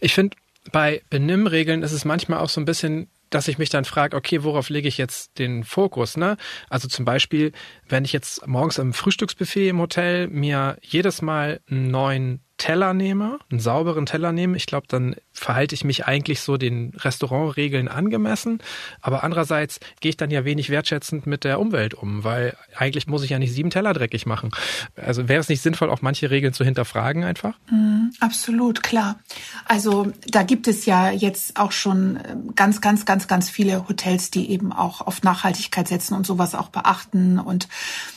Ich 0.00 0.14
finde, 0.14 0.36
bei 0.72 1.02
Benimmregeln 1.10 1.82
ist 1.82 1.92
es 1.92 2.04
manchmal 2.04 2.40
auch 2.40 2.48
so 2.48 2.60
ein 2.60 2.64
bisschen 2.64 3.08
dass 3.30 3.48
ich 3.48 3.58
mich 3.58 3.70
dann 3.70 3.84
frage, 3.84 4.16
okay, 4.16 4.42
worauf 4.42 4.68
lege 4.68 4.88
ich 4.88 4.98
jetzt 4.98 5.38
den 5.38 5.64
Fokus? 5.64 6.16
Ne? 6.16 6.36
Also 6.68 6.88
zum 6.88 7.04
Beispiel, 7.04 7.52
wenn 7.88 8.04
ich 8.04 8.12
jetzt 8.12 8.46
morgens 8.46 8.78
am 8.78 8.92
Frühstücksbuffet 8.92 9.68
im 9.68 9.80
Hotel 9.80 10.28
mir 10.28 10.78
jedes 10.82 11.22
Mal 11.22 11.60
einen 11.70 11.90
neuen 11.90 12.40
Teller 12.58 12.92
nehme, 12.92 13.38
einen 13.50 13.60
sauberen 13.60 14.04
Teller 14.04 14.32
nehme, 14.32 14.56
ich 14.56 14.66
glaube, 14.66 14.88
dann 14.88 15.14
verhalte 15.32 15.76
ich 15.76 15.84
mich 15.84 16.06
eigentlich 16.06 16.40
so 16.40 16.56
den 16.56 16.92
Restaurantregeln 16.96 17.86
angemessen. 17.86 18.58
Aber 19.00 19.22
andererseits 19.22 19.78
gehe 20.00 20.10
ich 20.10 20.16
dann 20.16 20.30
ja 20.32 20.44
wenig 20.44 20.68
wertschätzend 20.68 21.26
mit 21.26 21.44
der 21.44 21.60
Umwelt 21.60 21.94
um, 21.94 22.24
weil 22.24 22.56
eigentlich 22.76 23.06
muss 23.06 23.22
ich 23.22 23.30
ja 23.30 23.38
nicht 23.38 23.52
sieben 23.52 23.70
Teller 23.70 23.94
dreckig 23.94 24.26
machen. 24.26 24.50
Also 24.96 25.28
wäre 25.28 25.40
es 25.40 25.48
nicht 25.48 25.62
sinnvoll, 25.62 25.88
auch 25.88 26.02
manche 26.02 26.30
Regeln 26.30 26.52
zu 26.52 26.64
hinterfragen 26.64 27.22
einfach? 27.22 27.54
Mm, 27.70 28.08
absolut, 28.18 28.82
klar. 28.82 29.20
Also 29.64 30.12
da 30.26 30.42
gibt 30.42 30.66
es 30.66 30.84
ja 30.84 31.10
jetzt 31.12 31.58
auch 31.60 31.72
schon 31.72 32.18
ähm, 32.28 32.54
ganz, 32.56 32.80
ganz, 32.80 33.06
ganz, 33.06 33.28
ganz 33.28 33.48
viele 33.48 33.88
Hotels, 33.88 34.32
die 34.32 34.50
eben 34.50 34.72
auch 34.72 35.00
auf 35.00 35.22
Nachhaltigkeit 35.22 35.86
setzen 35.86 36.14
und 36.14 36.26
sowas 36.26 36.56
auch 36.56 36.70
beachten 36.70 37.38
und 37.38 37.68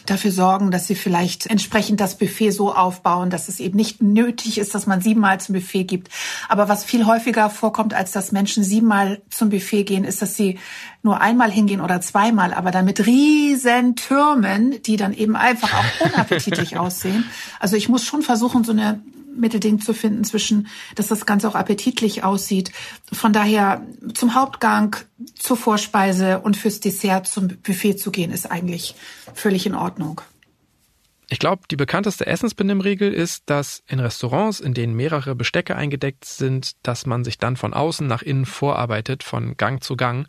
dafür 0.08 0.32
sorgen, 0.32 0.72
dass 0.72 0.88
sie 0.88 0.96
vielleicht 0.96 1.46
entsprechend 1.46 2.02
das 2.02 2.18
Buffet 2.18 2.50
so 2.50 2.74
aufbauen, 2.74 3.30
dass 3.30 3.48
es 3.48 3.60
eben 3.60 3.78
nicht 3.78 4.02
nötig 4.02 4.31
nötig 4.32 4.58
ist, 4.58 4.74
dass 4.74 4.88
man 4.88 5.02
siebenmal 5.02 5.40
zum 5.40 5.56
Buffet 5.56 5.84
gibt. 5.84 6.10
Aber 6.48 6.70
was 6.70 6.84
viel 6.84 7.06
häufiger 7.06 7.50
vorkommt, 7.50 7.94
als 7.94 8.12
dass 8.12 8.32
Menschen 8.32 8.64
siebenmal 8.64 9.22
zum 9.30 9.50
Buffet 9.50 9.84
gehen, 9.84 10.04
ist, 10.04 10.22
dass 10.22 10.36
sie 10.36 10.60
nur 11.04 11.20
einmal 11.20 11.52
hingehen 11.52 11.82
oder 11.82 12.00
zweimal, 12.02 12.54
aber 12.54 12.72
dann 12.72 12.86
mit 12.86 13.06
riesen 13.06 13.96
Türmen, 13.96 14.82
die 14.84 14.98
dann 14.98 15.14
eben 15.14 15.36
einfach 15.36 15.74
auch 15.74 16.06
unappetitlich 16.14 16.78
aussehen. 16.78 17.26
Also 17.60 17.76
ich 17.76 17.90
muss 17.90 18.06
schon 18.06 18.22
versuchen, 18.22 18.64
so 18.64 18.72
eine 18.72 19.02
Mittelding 19.34 19.80
zu 19.80 19.94
finden 19.94 20.24
zwischen, 20.24 20.68
dass 20.96 21.08
das 21.08 21.26
Ganze 21.26 21.48
auch 21.48 21.56
appetitlich 21.56 22.24
aussieht. 22.24 22.72
Von 23.12 23.34
daher 23.34 23.86
zum 24.14 24.36
Hauptgang, 24.36 24.98
zur 25.36 25.58
Vorspeise 25.58 26.40
und 26.42 26.58
fürs 26.58 26.82
Dessert 26.82 27.28
zum 27.28 27.48
Buffet 27.48 27.96
zu 27.96 28.12
gehen, 28.12 28.32
ist 28.32 28.52
eigentlich 28.52 28.96
völlig 29.34 29.66
in 29.66 29.76
Ordnung. 29.76 30.22
Ich 31.32 31.40
glaube, 31.40 31.62
die 31.72 31.78
bekannteste 31.78 32.28
Essensbenimmregel 32.28 33.14
ist, 33.14 33.44
dass 33.46 33.84
in 33.88 34.02
Restaurants, 34.02 34.60
in 34.60 34.74
denen 34.74 34.94
mehrere 34.94 35.34
Bestecke 35.34 35.78
eingedeckt 35.78 36.26
sind, 36.26 36.74
dass 36.84 37.06
man 37.06 37.24
sich 37.24 37.38
dann 37.38 37.56
von 37.56 37.74
außen 37.74 38.06
nach 38.06 38.22
innen 38.22 38.46
vorarbeitet, 38.46 39.24
von 39.24 39.56
Gang 39.56 39.82
zu 39.82 39.96
Gang. 39.96 40.28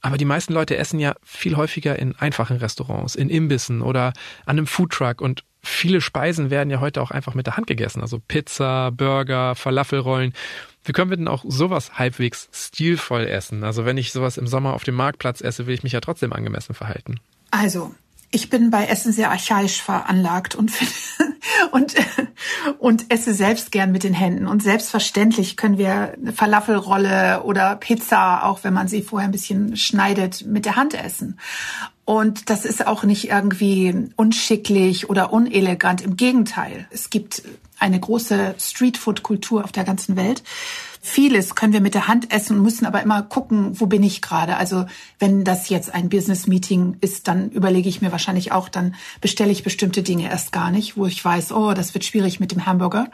Aber 0.00 0.16
die 0.16 0.24
meisten 0.24 0.52
Leute 0.52 0.76
essen 0.76 0.98
ja 0.98 1.14
viel 1.22 1.56
häufiger 1.56 1.96
in 2.00 2.16
einfachen 2.16 2.56
Restaurants, 2.56 3.14
in 3.14 3.30
Imbissen 3.30 3.80
oder 3.80 4.06
an 4.44 4.58
einem 4.58 4.66
Foodtruck 4.66 5.20
und 5.20 5.44
viele 5.62 6.00
Speisen 6.00 6.50
werden 6.50 6.70
ja 6.70 6.80
heute 6.80 7.00
auch 7.00 7.12
einfach 7.12 7.34
mit 7.34 7.46
der 7.46 7.56
Hand 7.56 7.68
gegessen. 7.68 8.00
Also 8.00 8.18
Pizza, 8.18 8.90
Burger, 8.90 9.54
Falafelrollen. 9.54 10.34
Wie 10.82 10.90
können 10.90 11.10
wir 11.10 11.16
denn 11.16 11.28
auch 11.28 11.44
sowas 11.46 11.92
halbwegs 11.96 12.48
stilvoll 12.52 13.28
essen? 13.28 13.62
Also 13.62 13.84
wenn 13.84 13.98
ich 13.98 14.10
sowas 14.10 14.36
im 14.36 14.48
Sommer 14.48 14.72
auf 14.72 14.82
dem 14.82 14.96
Marktplatz 14.96 15.42
esse, 15.42 15.68
will 15.68 15.74
ich 15.74 15.84
mich 15.84 15.92
ja 15.92 16.00
trotzdem 16.00 16.32
angemessen 16.32 16.74
verhalten. 16.74 17.20
Also, 17.52 17.94
ich 18.32 18.48
bin 18.48 18.70
bei 18.70 18.86
Essen 18.86 19.12
sehr 19.12 19.30
archaisch 19.30 19.82
veranlagt 19.82 20.54
und, 20.54 20.72
und, 21.72 21.94
und 22.78 23.12
esse 23.12 23.34
selbst 23.34 23.72
gern 23.72 23.90
mit 23.90 24.04
den 24.04 24.14
Händen. 24.14 24.46
Und 24.46 24.62
selbstverständlich 24.62 25.56
können 25.56 25.78
wir 25.78 26.14
eine 26.14 26.32
Falafelrolle 26.32 27.42
oder 27.42 27.74
Pizza, 27.76 28.44
auch 28.44 28.62
wenn 28.62 28.72
man 28.72 28.86
sie 28.86 29.02
vorher 29.02 29.28
ein 29.28 29.32
bisschen 29.32 29.76
schneidet, 29.76 30.46
mit 30.46 30.64
der 30.64 30.76
Hand 30.76 30.94
essen. 30.94 31.38
Und 32.04 32.50
das 32.50 32.64
ist 32.64 32.86
auch 32.86 33.04
nicht 33.04 33.28
irgendwie 33.28 34.10
unschicklich 34.16 35.10
oder 35.10 35.32
unelegant. 35.32 36.00
Im 36.00 36.16
Gegenteil. 36.16 36.86
Es 36.90 37.10
gibt 37.10 37.42
eine 37.78 37.98
große 37.98 38.54
Streetfood-Kultur 38.58 39.64
auf 39.64 39.72
der 39.72 39.84
ganzen 39.84 40.16
Welt. 40.16 40.42
Vieles 41.02 41.54
können 41.54 41.72
wir 41.72 41.80
mit 41.80 41.94
der 41.94 42.08
Hand 42.08 42.30
essen 42.30 42.58
und 42.58 42.62
müssen 42.62 42.84
aber 42.84 43.02
immer 43.02 43.22
gucken, 43.22 43.80
wo 43.80 43.86
bin 43.86 44.02
ich 44.02 44.20
gerade. 44.20 44.58
Also 44.58 44.84
wenn 45.18 45.44
das 45.44 45.70
jetzt 45.70 45.94
ein 45.94 46.10
Business-Meeting 46.10 46.98
ist, 47.00 47.26
dann 47.26 47.50
überlege 47.50 47.88
ich 47.88 48.02
mir 48.02 48.12
wahrscheinlich 48.12 48.52
auch, 48.52 48.68
dann 48.68 48.94
bestelle 49.22 49.50
ich 49.50 49.62
bestimmte 49.62 50.02
Dinge 50.02 50.28
erst 50.28 50.52
gar 50.52 50.70
nicht, 50.70 50.98
wo 50.98 51.06
ich 51.06 51.24
weiß, 51.24 51.52
oh, 51.52 51.72
das 51.72 51.94
wird 51.94 52.04
schwierig 52.04 52.38
mit 52.38 52.52
dem 52.52 52.66
Hamburger. 52.66 53.08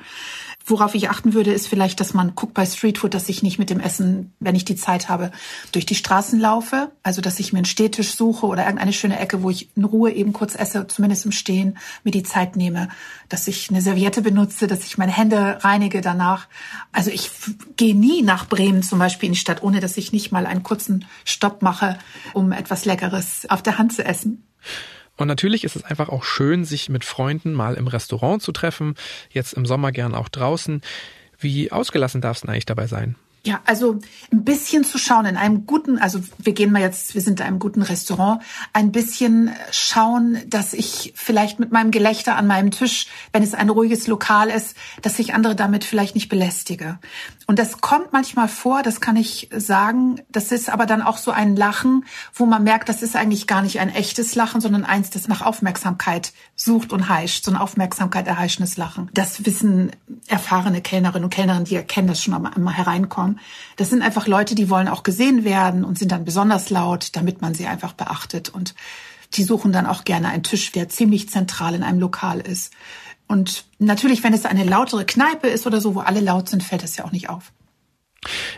Worauf 0.69 0.97
ich 0.97 1.09
achten 1.09 1.33
würde, 1.33 1.53
ist 1.53 1.69
vielleicht, 1.69 2.01
dass 2.01 2.13
man 2.13 2.35
guckt 2.35 2.53
bei 2.53 2.67
Streetfood, 2.67 3.15
dass 3.15 3.29
ich 3.29 3.41
nicht 3.45 3.61
mit 3.61 3.71
dem 3.71 3.79
Essen, 3.79 4.33
wenn 4.41 4.57
ich 4.57 4.65
die 4.65 4.75
Zeit 4.75 5.09
habe, 5.09 5.31
durch 5.71 5.87
die 5.87 5.95
Straßen 5.95 6.41
laufe. 6.41 6.91
Also, 7.05 7.21
dass 7.21 7.39
ich 7.39 7.53
mir 7.53 7.61
einen 7.61 7.67
Stehtisch 7.67 8.17
suche 8.17 8.47
oder 8.47 8.65
irgendeine 8.65 8.93
schöne 8.93 9.21
Ecke, 9.21 9.45
wo 9.45 9.51
ich 9.51 9.69
in 9.77 9.85
Ruhe 9.85 10.11
eben 10.11 10.33
kurz 10.33 10.57
esse, 10.57 10.89
zumindest 10.89 11.25
im 11.25 11.31
Stehen, 11.31 11.79
mir 12.03 12.11
die 12.11 12.25
Zeit 12.25 12.57
nehme. 12.57 12.89
Dass 13.29 13.47
ich 13.47 13.71
eine 13.71 13.81
Serviette 13.81 14.23
benutze, 14.23 14.67
dass 14.67 14.85
ich 14.85 14.99
meine 14.99 15.13
Hände 15.13 15.59
reinige 15.61 16.01
danach. 16.01 16.49
Also, 16.91 17.13
ich 17.13 17.31
gehe 17.77 17.95
nie 17.95 18.23
nach 18.23 18.49
Bremen 18.49 18.83
zum 18.83 18.99
Beispiel 18.99 19.29
in 19.29 19.35
die 19.35 19.39
Stadt, 19.39 19.63
ohne 19.63 19.79
dass 19.79 19.97
ich 19.97 20.13
nicht 20.13 20.33
mal 20.33 20.47
einen 20.47 20.65
kurzen 20.65 21.05
Stopp 21.25 21.63
mache, 21.63 21.97
um 22.33 22.51
etwas 22.51 22.85
Leckeres 22.85 23.47
auf 23.49 23.63
der 23.63 23.79
Hand 23.79 23.93
zu 23.93 24.05
essen. 24.05 24.43
Und 25.17 25.29
natürlich 25.29 25.65
ist 25.65 25.77
es 25.77 25.85
einfach 25.85 26.09
auch 26.09 26.25
schön, 26.25 26.65
sich 26.65 26.89
mit 26.89 27.05
Freunden 27.05 27.53
mal 27.53 27.75
im 27.75 27.87
Restaurant 27.87 28.43
zu 28.43 28.53
treffen, 28.53 28.95
jetzt 29.31 29.55
im 29.55 29.67
Sommer 29.67 29.93
gern 29.93 30.15
auch 30.15 30.29
draußen. 30.29 30.83
Wie 31.39 31.73
ausgelassen 31.73 32.21
darf 32.21 32.37
es 32.37 32.41
denn 32.43 32.51
eigentlich 32.51 32.67
dabei 32.67 32.87
sein? 32.87 33.17
Ja, 33.47 33.61
also 33.65 34.01
ein 34.33 34.43
bisschen 34.43 34.83
zu 34.83 34.99
schauen 34.99 35.25
in 35.25 35.37
einem 35.37 35.67
guten, 35.67 35.99
also 35.99 36.19
wir 36.37 36.53
gehen 36.53 36.73
mal 36.73 36.83
jetzt, 36.83 37.15
wir 37.15 37.21
sind 37.21 37.39
in 37.39 37.47
einem 37.47 37.61
guten 37.61 37.81
Restaurant, 37.81 38.43
ein 38.73 38.91
bisschen 38.91 39.53
schauen, 39.71 40.39
dass 40.49 40.73
ich 40.73 41.13
vielleicht 41.15 41.61
mit 41.61 41.71
meinem 41.71 41.93
Gelächter 41.93 42.35
an 42.35 42.49
meinem 42.49 42.73
Tisch, 42.73 43.07
wenn 43.33 43.45
es 43.45 43.55
ein 43.55 43.71
ruhiges 43.71 44.09
Lokal 44.09 44.51
ist, 44.51 44.77
dass 45.01 45.21
ich 45.21 45.33
andere 45.33 45.55
damit 45.55 45.85
vielleicht 45.85 46.17
nicht 46.17 46.29
belästige. 46.29 46.99
Und 47.47 47.61
das 47.61 47.81
kommt 47.81 48.13
manchmal 48.13 48.49
vor, 48.49 48.83
das 48.83 49.01
kann 49.01 49.15
ich 49.15 49.49
sagen. 49.57 50.21
Das 50.29 50.51
ist 50.51 50.69
aber 50.69 50.85
dann 50.85 51.01
auch 51.01 51.17
so 51.17 51.31
ein 51.31 51.55
Lachen, 51.55 52.05
wo 52.35 52.47
man 52.47 52.65
merkt, 52.65 52.89
das 52.89 53.01
ist 53.01 53.15
eigentlich 53.15 53.47
gar 53.47 53.63
nicht 53.63 53.79
ein 53.79 53.95
echtes 53.95 54.35
Lachen, 54.35 54.61
sondern 54.61 54.85
eins, 54.85 55.11
das 55.11 55.29
nach 55.29 55.43
Aufmerksamkeit 55.43 56.33
sucht 56.57 56.93
und 56.93 57.09
heischt, 57.09 57.45
so 57.45 57.53
ein 57.53 57.57
Aufmerksamkeit 57.57 58.27
erheischendes 58.27 58.77
Lachen. 58.77 59.09
Das 59.15 59.47
wissen 59.47 59.93
erfahrene 60.27 60.83
Kellnerinnen 60.83 61.23
und 61.23 61.31
Kellnerinnen, 61.31 61.65
die 61.65 61.77
erkennen 61.77 62.09
das 62.09 62.21
schon 62.21 62.35
am, 62.35 62.47
am 62.47 62.69
Hereinkommen. 62.69 63.36
Das 63.77 63.91
sind 63.91 64.03
einfach 64.03 64.27
Leute, 64.27 64.55
die 64.55 64.71
wollen 64.71 64.89
auch 64.89 65.03
gesehen 65.03 65.45
werden 65.45 65.85
und 65.85 65.99
sind 65.99 66.13
dann 66.13 66.25
besonders 66.25 66.71
laut, 66.71 67.17
damit 67.17 67.41
man 67.41 67.55
sie 67.55 67.67
einfach 67.67 67.93
beachtet. 67.93 68.49
Und 68.49 68.75
die 69.35 69.45
suchen 69.45 69.73
dann 69.73 69.87
auch 69.87 70.05
gerne 70.05 70.29
einen 70.29 70.43
Tisch, 70.43 70.73
der 70.73 70.89
ziemlich 70.89 71.29
zentral 71.29 71.75
in 71.75 71.83
einem 71.83 71.99
Lokal 71.99 72.41
ist. 72.41 72.73
Und 73.29 73.65
natürlich, 73.79 74.23
wenn 74.23 74.35
es 74.35 74.45
eine 74.45 74.65
lautere 74.65 75.05
Kneipe 75.05 75.49
ist 75.49 75.67
oder 75.67 75.81
so, 75.81 75.95
wo 75.95 76.01
alle 76.01 76.21
laut 76.21 76.49
sind, 76.49 76.63
fällt 76.63 76.83
das 76.83 76.97
ja 76.97 77.05
auch 77.05 77.13
nicht 77.13 77.29
auf. 77.29 77.53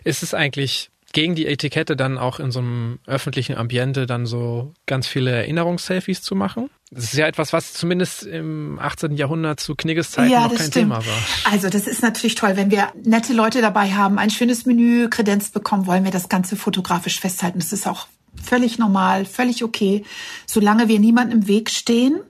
Ist 0.05 0.23
es 0.23 0.35
eigentlich 0.35 0.91
gegen 1.12 1.35
die 1.35 1.47
Etikette 1.47 1.97
dann 1.97 2.18
auch 2.18 2.38
in 2.38 2.51
so 2.51 2.59
einem 2.59 2.99
öffentlichen 3.07 3.57
Ambiente 3.57 4.07
dann 4.07 4.27
so 4.27 4.75
ganz 4.87 5.07
viele 5.07 5.31
Erinnerungsselfies 5.31 6.23
zu 6.23 6.35
machen? 6.35 6.71
Das 6.90 7.05
ist 7.05 7.14
ja 7.14 7.27
etwas, 7.27 7.53
was 7.53 7.75
zumindest 7.75 8.25
im 8.25 8.79
18. 8.79 9.16
Jahrhundert 9.16 9.61
zu 9.61 9.75
Knigges 9.75 10.11
Zeiten 10.11 10.31
ja, 10.31 10.42
noch 10.42 10.49
kein 10.51 10.68
stimmt. 10.68 10.75
Thema 10.75 10.97
war. 10.97 11.18
Also 11.51 11.68
das 11.68 11.87
ist 11.87 12.03
natürlich 12.03 12.35
toll, 12.35 12.57
wenn 12.57 12.71
wir 12.71 12.92
nette 13.03 13.33
Leute 13.33 13.61
dabei 13.61 13.92
haben, 13.92 14.18
ein 14.18 14.31
schönes 14.31 14.64
Menü 14.64 15.09
kredenzt 15.09 15.53
bekommen, 15.53 15.87
wollen 15.87 16.05
wir 16.05 16.11
das 16.11 16.29
Ganze 16.29 16.57
fotografisch 16.57 17.21
festhalten. 17.21 17.59
Das 17.59 17.73
ist 17.73 17.87
auch 17.87 18.07
völlig 18.42 18.79
normal, 18.79 19.25
völlig 19.25 19.64
okay, 19.64 20.05
solange 20.47 20.88
wir 20.88 20.99
niemanden 20.99 21.33
im 21.33 21.49
Weg 21.49 21.71
stehen, 21.71 22.21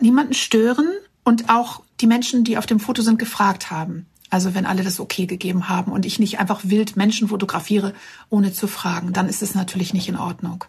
niemanden 0.00 0.34
stören 0.34 0.88
und 1.24 1.50
auch 1.50 1.82
die 2.00 2.06
Menschen, 2.06 2.44
die 2.44 2.56
auf 2.56 2.66
dem 2.66 2.80
Foto 2.80 3.02
sind, 3.02 3.18
gefragt 3.18 3.70
haben. 3.70 4.06
Also 4.30 4.54
wenn 4.54 4.66
alle 4.66 4.82
das 4.82 5.00
okay 5.00 5.26
gegeben 5.26 5.68
haben 5.68 5.92
und 5.92 6.04
ich 6.06 6.18
nicht 6.18 6.38
einfach 6.38 6.60
wild 6.64 6.96
Menschen 6.96 7.28
fotografiere, 7.28 7.94
ohne 8.28 8.52
zu 8.52 8.66
fragen, 8.66 9.12
dann 9.12 9.28
ist 9.28 9.42
es 9.42 9.54
natürlich 9.54 9.94
nicht 9.94 10.08
in 10.08 10.16
Ordnung. 10.16 10.64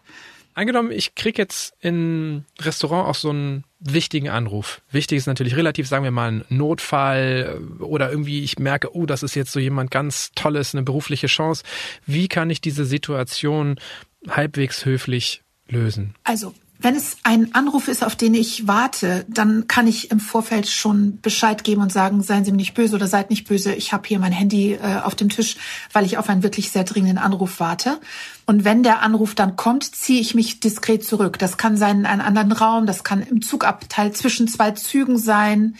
Angenommen, 0.53 0.91
ich 0.91 1.15
krieg 1.15 1.37
jetzt 1.37 1.73
in 1.79 2.43
Restaurant 2.59 3.07
auch 3.07 3.15
so 3.15 3.29
einen 3.29 3.63
wichtigen 3.79 4.29
Anruf. 4.29 4.81
Wichtig 4.91 5.17
ist 5.17 5.25
natürlich 5.25 5.55
relativ, 5.55 5.87
sagen 5.87 6.03
wir 6.03 6.11
mal, 6.11 6.31
ein 6.31 6.45
Notfall 6.49 7.61
oder 7.79 8.11
irgendwie 8.11 8.43
ich 8.43 8.59
merke, 8.59 8.93
oh, 8.93 9.05
das 9.05 9.23
ist 9.23 9.35
jetzt 9.35 9.51
so 9.51 9.59
jemand 9.59 9.89
ganz 9.89 10.31
Tolles, 10.35 10.73
eine 10.73 10.83
berufliche 10.83 11.27
Chance. 11.27 11.63
Wie 12.05 12.27
kann 12.27 12.49
ich 12.49 12.59
diese 12.59 12.83
Situation 12.83 13.79
halbwegs 14.27 14.83
höflich 14.83 15.43
lösen? 15.69 16.15
Also 16.23 16.53
wenn 16.81 16.95
es 16.95 17.17
ein 17.23 17.53
Anruf 17.53 17.89
ist, 17.89 18.05
auf 18.05 18.15
den 18.15 18.33
ich 18.33 18.65
warte, 18.65 19.25
dann 19.27 19.67
kann 19.67 19.85
ich 19.85 20.11
im 20.11 20.21
Vorfeld 20.21 20.67
schon 20.67 21.19
Bescheid 21.19 21.65
geben 21.65 21.81
und 21.81 21.91
sagen, 21.91 22.23
seien 22.23 22.45
Sie 22.45 22.51
mir 22.51 22.57
nicht 22.57 22.73
böse 22.73 22.95
oder 22.95 23.07
seid 23.07 23.29
nicht 23.29 23.47
böse. 23.49 23.73
Ich 23.73 23.91
habe 23.91 24.07
hier 24.07 24.17
mein 24.17 24.31
Handy 24.31 24.73
äh, 24.73 25.01
auf 25.03 25.13
dem 25.13 25.27
Tisch, 25.27 25.57
weil 25.91 26.05
ich 26.05 26.17
auf 26.17 26.29
einen 26.29 26.41
wirklich 26.41 26.71
sehr 26.71 26.85
dringenden 26.85 27.17
Anruf 27.17 27.59
warte. 27.59 27.99
Und 28.45 28.63
wenn 28.63 28.81
der 28.81 29.01
Anruf 29.01 29.35
dann 29.35 29.57
kommt, 29.57 29.83
ziehe 29.93 30.21
ich 30.21 30.35
mich 30.35 30.61
diskret 30.61 31.03
zurück. 31.03 31.37
Das 31.37 31.57
kann 31.57 31.75
sein 31.75 31.99
in 31.99 32.05
einem 32.05 32.21
anderen 32.21 32.53
Raum, 32.53 32.85
das 32.85 33.03
kann 33.03 33.23
im 33.23 33.41
Zugabteil 33.41 34.13
zwischen 34.13 34.47
zwei 34.47 34.71
Zügen 34.71 35.17
sein. 35.17 35.75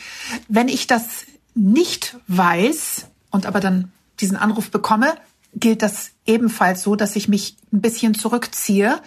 Wenn 0.50 0.68
ich 0.68 0.86
das 0.86 1.26
nicht 1.56 2.18
weiß 2.28 3.06
und 3.32 3.46
aber 3.46 3.62
dann 3.62 3.92
diesen 4.20 4.36
Anruf 4.36 4.70
bekomme, 4.70 5.16
gilt 5.54 5.82
das 5.82 6.12
ebenfalls 6.26 6.84
so, 6.84 6.96
dass 6.96 7.16
ich 7.16 7.28
mich 7.28 7.58
ein 7.74 7.82
bisschen 7.82 8.14
zurückziehe 8.14 9.00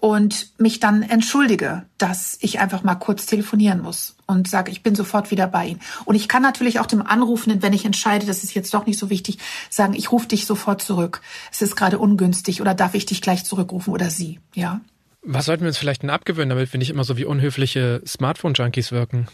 und 0.00 0.52
mich 0.58 0.80
dann 0.80 1.02
entschuldige, 1.02 1.86
dass 1.98 2.38
ich 2.40 2.60
einfach 2.60 2.82
mal 2.82 2.94
kurz 2.94 3.26
telefonieren 3.26 3.82
muss 3.82 4.16
und 4.26 4.48
sage, 4.48 4.70
ich 4.70 4.82
bin 4.82 4.94
sofort 4.94 5.30
wieder 5.30 5.46
bei 5.46 5.66
Ihnen. 5.66 5.80
Und 6.04 6.14
ich 6.14 6.28
kann 6.28 6.42
natürlich 6.42 6.78
auch 6.80 6.86
dem 6.86 7.02
Anrufenden, 7.02 7.62
wenn 7.62 7.72
ich 7.72 7.84
entscheide, 7.84 8.26
das 8.26 8.44
ist 8.44 8.54
jetzt 8.54 8.72
doch 8.74 8.86
nicht 8.86 8.98
so 8.98 9.10
wichtig, 9.10 9.38
sagen, 9.70 9.94
ich 9.94 10.12
rufe 10.12 10.28
dich 10.28 10.46
sofort 10.46 10.82
zurück. 10.82 11.20
Es 11.50 11.62
ist 11.62 11.76
gerade 11.76 11.98
ungünstig 11.98 12.60
oder 12.60 12.74
darf 12.74 12.94
ich 12.94 13.06
dich 13.06 13.22
gleich 13.22 13.44
zurückrufen 13.44 13.92
oder 13.92 14.10
Sie, 14.10 14.40
ja. 14.54 14.80
Was 15.22 15.46
sollten 15.46 15.64
wir 15.64 15.68
uns 15.68 15.78
vielleicht 15.78 16.02
denn 16.02 16.10
abgewöhnen, 16.10 16.50
damit 16.50 16.72
wir 16.72 16.78
nicht 16.78 16.90
immer 16.90 17.04
so 17.04 17.16
wie 17.16 17.24
unhöfliche 17.24 18.02
Smartphone-Junkies 18.06 18.92
wirken? 18.92 19.26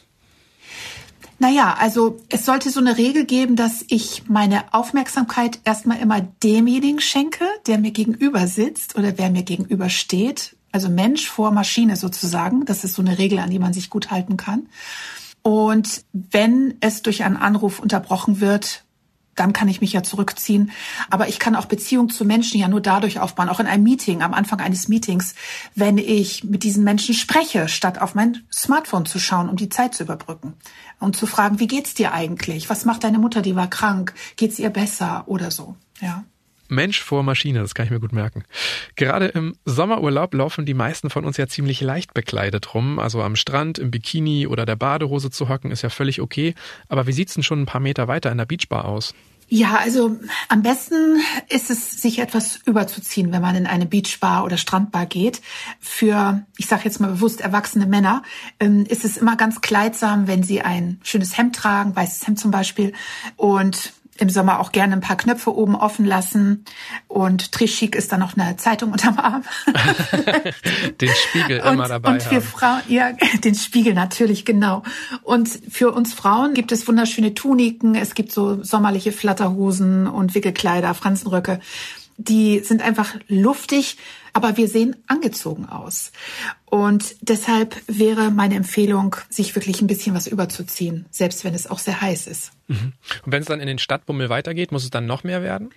Naja, 1.44 1.76
also 1.78 2.22
es 2.30 2.46
sollte 2.46 2.70
so 2.70 2.80
eine 2.80 2.96
Regel 2.96 3.26
geben, 3.26 3.54
dass 3.54 3.84
ich 3.88 4.22
meine 4.30 4.72
Aufmerksamkeit 4.72 5.58
erstmal 5.66 5.98
immer 5.98 6.22
demjenigen 6.22 7.02
schenke, 7.02 7.44
der 7.66 7.76
mir 7.76 7.90
gegenüber 7.90 8.46
sitzt 8.46 8.96
oder 8.96 9.18
wer 9.18 9.28
mir 9.28 9.42
gegenüber 9.42 9.90
steht. 9.90 10.56
Also 10.72 10.88
Mensch 10.88 11.28
vor 11.28 11.50
Maschine 11.50 11.96
sozusagen. 11.96 12.64
Das 12.64 12.82
ist 12.82 12.94
so 12.94 13.02
eine 13.02 13.18
Regel, 13.18 13.40
an 13.40 13.50
die 13.50 13.58
man 13.58 13.74
sich 13.74 13.90
gut 13.90 14.10
halten 14.10 14.38
kann. 14.38 14.70
Und 15.42 16.06
wenn 16.14 16.78
es 16.80 17.02
durch 17.02 17.24
einen 17.24 17.36
Anruf 17.36 17.78
unterbrochen 17.78 18.40
wird, 18.40 18.82
dann 19.36 19.52
kann 19.52 19.68
ich 19.68 19.80
mich 19.80 19.92
ja 19.92 20.02
zurückziehen. 20.02 20.70
Aber 21.10 21.28
ich 21.28 21.38
kann 21.38 21.56
auch 21.56 21.66
Beziehungen 21.66 22.10
zu 22.10 22.24
Menschen 22.24 22.60
ja 22.60 22.68
nur 22.68 22.80
dadurch 22.80 23.18
aufbauen, 23.20 23.48
auch 23.48 23.60
in 23.60 23.66
einem 23.66 23.84
Meeting, 23.84 24.22
am 24.22 24.34
Anfang 24.34 24.60
eines 24.60 24.88
Meetings, 24.88 25.34
wenn 25.74 25.98
ich 25.98 26.44
mit 26.44 26.62
diesen 26.62 26.84
Menschen 26.84 27.14
spreche, 27.14 27.68
statt 27.68 28.00
auf 28.00 28.14
mein 28.14 28.44
Smartphone 28.52 29.06
zu 29.06 29.18
schauen, 29.18 29.48
um 29.48 29.56
die 29.56 29.68
Zeit 29.68 29.94
zu 29.94 30.04
überbrücken. 30.04 30.54
Und 31.00 31.16
zu 31.16 31.26
fragen, 31.26 31.58
wie 31.58 31.66
geht's 31.66 31.94
dir 31.94 32.12
eigentlich? 32.12 32.70
Was 32.70 32.84
macht 32.84 33.04
deine 33.04 33.18
Mutter, 33.18 33.42
die 33.42 33.56
war 33.56 33.68
krank? 33.68 34.14
Geht's 34.36 34.58
ihr 34.58 34.70
besser 34.70 35.24
oder 35.26 35.50
so? 35.50 35.76
Ja. 36.00 36.24
Mensch 36.68 37.02
vor 37.02 37.22
Maschine, 37.22 37.60
das 37.60 37.74
kann 37.74 37.86
ich 37.86 37.90
mir 37.90 38.00
gut 38.00 38.12
merken. 38.12 38.44
Gerade 38.96 39.26
im 39.26 39.54
Sommerurlaub 39.64 40.34
laufen 40.34 40.66
die 40.66 40.74
meisten 40.74 41.10
von 41.10 41.24
uns 41.24 41.36
ja 41.36 41.46
ziemlich 41.46 41.80
leicht 41.80 42.14
bekleidet 42.14 42.74
rum. 42.74 42.98
Also 42.98 43.22
am 43.22 43.36
Strand, 43.36 43.78
im 43.78 43.90
Bikini 43.90 44.46
oder 44.46 44.66
der 44.66 44.76
Badehose 44.76 45.30
zu 45.30 45.48
hocken, 45.48 45.70
ist 45.70 45.82
ja 45.82 45.90
völlig 45.90 46.20
okay. 46.20 46.54
Aber 46.88 47.06
wie 47.06 47.12
sieht's 47.12 47.34
denn 47.34 47.42
schon 47.42 47.62
ein 47.62 47.66
paar 47.66 47.80
Meter 47.80 48.08
weiter 48.08 48.32
in 48.32 48.38
der 48.38 48.46
Beachbar 48.46 48.86
aus? 48.86 49.14
Ja, 49.48 49.76
also 49.76 50.18
am 50.48 50.62
besten 50.62 51.20
ist 51.48 51.70
es, 51.70 52.00
sich 52.00 52.18
etwas 52.18 52.60
überzuziehen, 52.64 53.30
wenn 53.30 53.42
man 53.42 53.54
in 53.54 53.66
eine 53.66 53.86
Beachbar 53.86 54.44
oder 54.44 54.56
Strandbar 54.56 55.06
geht. 55.06 55.42
Für, 55.80 56.42
ich 56.56 56.66
sage 56.66 56.82
jetzt 56.84 56.98
mal 56.98 57.10
bewusst, 57.10 57.42
erwachsene 57.42 57.86
Männer 57.86 58.22
ähm, 58.58 58.86
ist 58.88 59.04
es 59.04 59.18
immer 59.18 59.36
ganz 59.36 59.60
kleidsam, 59.60 60.26
wenn 60.26 60.42
sie 60.42 60.62
ein 60.62 60.98
schönes 61.02 61.36
Hemd 61.36 61.56
tragen, 61.56 61.94
weißes 61.94 62.26
Hemd 62.26 62.40
zum 62.40 62.50
Beispiel, 62.50 62.94
und 63.36 63.92
im 64.18 64.30
Sommer 64.30 64.60
auch 64.60 64.72
gerne 64.72 64.94
ein 64.94 65.00
paar 65.00 65.16
Knöpfe 65.16 65.54
oben 65.54 65.74
offen 65.74 66.04
lassen. 66.04 66.64
Und 67.08 67.52
Trischik 67.52 67.94
ist 67.94 68.12
dann 68.12 68.20
noch 68.20 68.36
eine 68.36 68.56
Zeitung 68.56 68.92
unterm 68.92 69.18
Arm. 69.18 69.44
den 71.00 71.10
Spiegel 71.10 71.60
und, 71.60 71.72
immer 71.74 71.88
dabei. 71.88 72.12
Und 72.12 72.22
für 72.22 72.36
haben. 72.36 72.42
Frauen, 72.42 72.80
ja, 72.88 73.12
den 73.44 73.54
Spiegel 73.54 73.94
natürlich, 73.94 74.44
genau. 74.44 74.82
Und 75.22 75.48
für 75.48 75.92
uns 75.92 76.14
Frauen 76.14 76.54
gibt 76.54 76.70
es 76.72 76.86
wunderschöne 76.86 77.34
Tuniken. 77.34 77.94
Es 77.94 78.14
gibt 78.14 78.32
so 78.32 78.62
sommerliche 78.62 79.12
Flatterhosen 79.12 80.06
und 80.06 80.34
Wickelkleider, 80.34 80.94
Franzenröcke. 80.94 81.60
Die 82.16 82.60
sind 82.60 82.82
einfach 82.82 83.14
luftig, 83.28 83.96
aber 84.32 84.56
wir 84.56 84.68
sehen 84.68 84.96
angezogen 85.06 85.66
aus. 85.66 86.12
Und 86.66 87.16
deshalb 87.20 87.76
wäre 87.86 88.30
meine 88.30 88.56
Empfehlung, 88.56 89.16
sich 89.30 89.54
wirklich 89.54 89.80
ein 89.80 89.86
bisschen 89.86 90.14
was 90.14 90.26
überzuziehen, 90.26 91.06
selbst 91.10 91.44
wenn 91.44 91.54
es 91.54 91.68
auch 91.68 91.78
sehr 91.78 92.00
heiß 92.00 92.26
ist. 92.26 92.52
Mhm. 92.68 92.92
Und 93.24 93.32
wenn 93.32 93.42
es 93.42 93.48
dann 93.48 93.60
in 93.60 93.66
den 93.66 93.78
Stadtbummel 93.78 94.28
weitergeht, 94.28 94.72
muss 94.72 94.84
es 94.84 94.90
dann 94.90 95.06
noch 95.06 95.24
mehr 95.24 95.42
werden? 95.42 95.70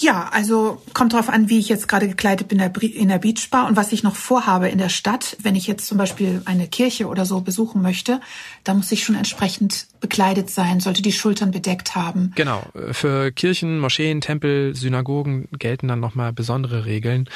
Ja, 0.00 0.28
also 0.32 0.80
kommt 0.94 1.12
drauf 1.12 1.28
an, 1.28 1.48
wie 1.48 1.58
ich 1.58 1.68
jetzt 1.68 1.88
gerade 1.88 2.08
gekleidet 2.08 2.46
bin 2.48 2.60
in 2.60 3.08
der 3.08 3.18
Beachbar 3.18 3.66
und 3.66 3.76
was 3.76 3.92
ich 3.92 4.04
noch 4.04 4.14
vorhabe 4.14 4.68
in 4.68 4.78
der 4.78 4.88
Stadt. 4.88 5.36
Wenn 5.42 5.56
ich 5.56 5.66
jetzt 5.66 5.86
zum 5.86 5.98
Beispiel 5.98 6.40
eine 6.44 6.68
Kirche 6.68 7.08
oder 7.08 7.26
so 7.26 7.40
besuchen 7.40 7.82
möchte, 7.82 8.20
da 8.62 8.74
muss 8.74 8.92
ich 8.92 9.02
schon 9.02 9.16
entsprechend 9.16 9.88
bekleidet 10.00 10.50
sein, 10.50 10.78
sollte 10.78 11.02
die 11.02 11.12
Schultern 11.12 11.50
bedeckt 11.50 11.96
haben. 11.96 12.32
Genau. 12.36 12.62
Für 12.92 13.32
Kirchen, 13.32 13.80
Moscheen, 13.80 14.20
Tempel, 14.20 14.74
Synagogen 14.76 15.48
gelten 15.58 15.88
dann 15.88 16.00
nochmal 16.00 16.32
besondere 16.32 16.84
Regeln. 16.84 17.28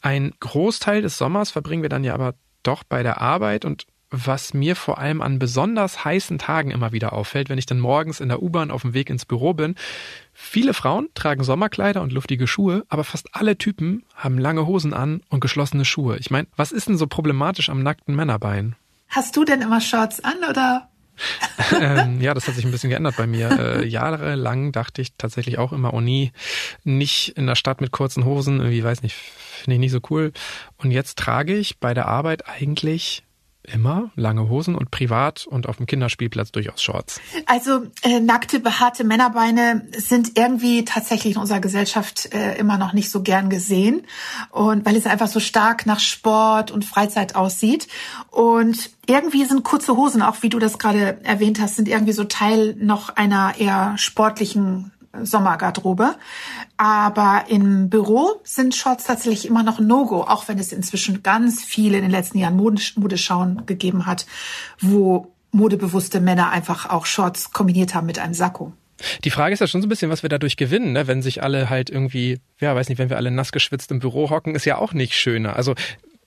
Ein 0.00 0.32
Großteil 0.40 1.02
des 1.02 1.18
Sommers 1.18 1.50
verbringen 1.50 1.82
wir 1.82 1.90
dann 1.90 2.04
ja 2.04 2.14
aber 2.14 2.34
doch 2.62 2.84
bei 2.84 3.02
der 3.02 3.20
Arbeit 3.20 3.64
und 3.64 3.86
was 4.10 4.54
mir 4.54 4.74
vor 4.74 4.98
allem 4.98 5.20
an 5.20 5.38
besonders 5.38 6.04
heißen 6.04 6.38
Tagen 6.38 6.70
immer 6.70 6.92
wieder 6.92 7.12
auffällt, 7.12 7.48
wenn 7.48 7.58
ich 7.58 7.66
dann 7.66 7.80
morgens 7.80 8.20
in 8.20 8.28
der 8.28 8.42
U-Bahn 8.42 8.70
auf 8.70 8.82
dem 8.82 8.94
Weg 8.94 9.10
ins 9.10 9.26
Büro 9.26 9.52
bin. 9.54 9.74
Viele 10.32 10.72
Frauen 10.72 11.08
tragen 11.14 11.44
Sommerkleider 11.44 12.00
und 12.00 12.12
luftige 12.12 12.46
Schuhe, 12.46 12.84
aber 12.88 13.04
fast 13.04 13.34
alle 13.34 13.58
Typen 13.58 14.04
haben 14.14 14.38
lange 14.38 14.66
Hosen 14.66 14.94
an 14.94 15.22
und 15.28 15.40
geschlossene 15.40 15.84
Schuhe. 15.84 16.16
Ich 16.18 16.30
meine, 16.30 16.48
was 16.56 16.72
ist 16.72 16.88
denn 16.88 16.96
so 16.96 17.06
problematisch 17.06 17.68
am 17.68 17.82
nackten 17.82 18.14
Männerbein? 18.14 18.76
Hast 19.08 19.36
du 19.36 19.44
denn 19.44 19.62
immer 19.62 19.80
Shorts 19.80 20.20
an 20.20 20.36
oder? 20.48 20.88
ähm, 21.80 22.20
ja, 22.20 22.32
das 22.32 22.46
hat 22.46 22.54
sich 22.54 22.64
ein 22.64 22.70
bisschen 22.70 22.90
geändert 22.90 23.16
bei 23.16 23.26
mir. 23.26 23.50
Äh, 23.50 23.86
jahrelang 23.86 24.72
dachte 24.72 25.02
ich 25.02 25.14
tatsächlich 25.16 25.58
auch 25.58 25.72
immer, 25.72 25.92
oh 25.94 26.00
nie, 26.00 26.32
nicht 26.84 27.30
in 27.36 27.46
der 27.46 27.56
Stadt 27.56 27.80
mit 27.80 27.90
kurzen 27.90 28.24
Hosen, 28.24 28.58
irgendwie 28.58 28.84
weiß 28.84 29.02
nicht, 29.02 29.14
finde 29.14 29.74
ich 29.74 29.80
nicht 29.80 29.92
so 29.92 30.00
cool. 30.10 30.32
Und 30.76 30.92
jetzt 30.92 31.18
trage 31.18 31.56
ich 31.56 31.78
bei 31.78 31.94
der 31.94 32.06
Arbeit 32.06 32.48
eigentlich 32.48 33.24
immer 33.72 34.10
lange 34.16 34.48
Hosen 34.48 34.74
und 34.74 34.90
privat 34.90 35.46
und 35.46 35.68
auf 35.68 35.76
dem 35.76 35.86
Kinderspielplatz 35.86 36.52
durchaus 36.52 36.82
Shorts. 36.82 37.20
Also 37.46 37.86
äh, 38.02 38.20
nackte, 38.20 38.60
behaarte 38.60 39.04
Männerbeine 39.04 39.88
sind 39.96 40.38
irgendwie 40.38 40.84
tatsächlich 40.84 41.34
in 41.34 41.40
unserer 41.40 41.60
Gesellschaft 41.60 42.32
äh, 42.32 42.56
immer 42.58 42.78
noch 42.78 42.92
nicht 42.92 43.10
so 43.10 43.22
gern 43.22 43.50
gesehen 43.50 44.02
und 44.50 44.84
weil 44.86 44.96
es 44.96 45.06
einfach 45.06 45.28
so 45.28 45.40
stark 45.40 45.86
nach 45.86 46.00
Sport 46.00 46.70
und 46.70 46.84
Freizeit 46.84 47.36
aussieht 47.36 47.88
und 48.30 48.90
irgendwie 49.06 49.44
sind 49.44 49.64
kurze 49.64 49.96
Hosen, 49.96 50.22
auch 50.22 50.42
wie 50.42 50.48
du 50.50 50.58
das 50.58 50.78
gerade 50.78 51.18
erwähnt 51.24 51.60
hast, 51.60 51.76
sind 51.76 51.88
irgendwie 51.88 52.12
so 52.12 52.24
Teil 52.24 52.76
noch 52.78 53.16
einer 53.16 53.54
eher 53.58 53.96
sportlichen 53.96 54.92
Sommergarderobe. 55.22 56.16
Aber 56.76 57.44
im 57.48 57.88
Büro 57.90 58.40
sind 58.44 58.74
Shorts 58.74 59.04
tatsächlich 59.04 59.46
immer 59.46 59.62
noch 59.62 59.80
No-Go, 59.80 60.22
auch 60.22 60.48
wenn 60.48 60.58
es 60.58 60.72
inzwischen 60.72 61.22
ganz 61.22 61.62
viele 61.62 61.96
in 61.96 62.02
den 62.02 62.10
letzten 62.10 62.38
Jahren 62.38 62.56
Modeschauen 62.56 63.66
gegeben 63.66 64.06
hat, 64.06 64.26
wo 64.80 65.32
modebewusste 65.50 66.20
Männer 66.20 66.50
einfach 66.50 66.90
auch 66.90 67.06
Shorts 67.06 67.52
kombiniert 67.52 67.94
haben 67.94 68.06
mit 68.06 68.18
einem 68.18 68.34
Sakko. 68.34 68.72
Die 69.24 69.30
Frage 69.30 69.52
ist 69.52 69.60
ja 69.60 69.66
schon 69.66 69.80
so 69.80 69.86
ein 69.86 69.88
bisschen, 69.88 70.10
was 70.10 70.22
wir 70.22 70.28
dadurch 70.28 70.56
gewinnen, 70.56 70.92
ne? 70.92 71.06
wenn 71.06 71.22
sich 71.22 71.42
alle 71.42 71.70
halt 71.70 71.88
irgendwie, 71.88 72.40
ja, 72.58 72.74
weiß 72.74 72.88
nicht, 72.88 72.98
wenn 72.98 73.10
wir 73.10 73.16
alle 73.16 73.30
nass 73.30 73.52
geschwitzt 73.52 73.90
im 73.92 74.00
Büro 74.00 74.30
hocken, 74.30 74.54
ist 74.54 74.64
ja 74.64 74.76
auch 74.76 74.92
nicht 74.92 75.14
schöner. 75.14 75.56
Also 75.56 75.74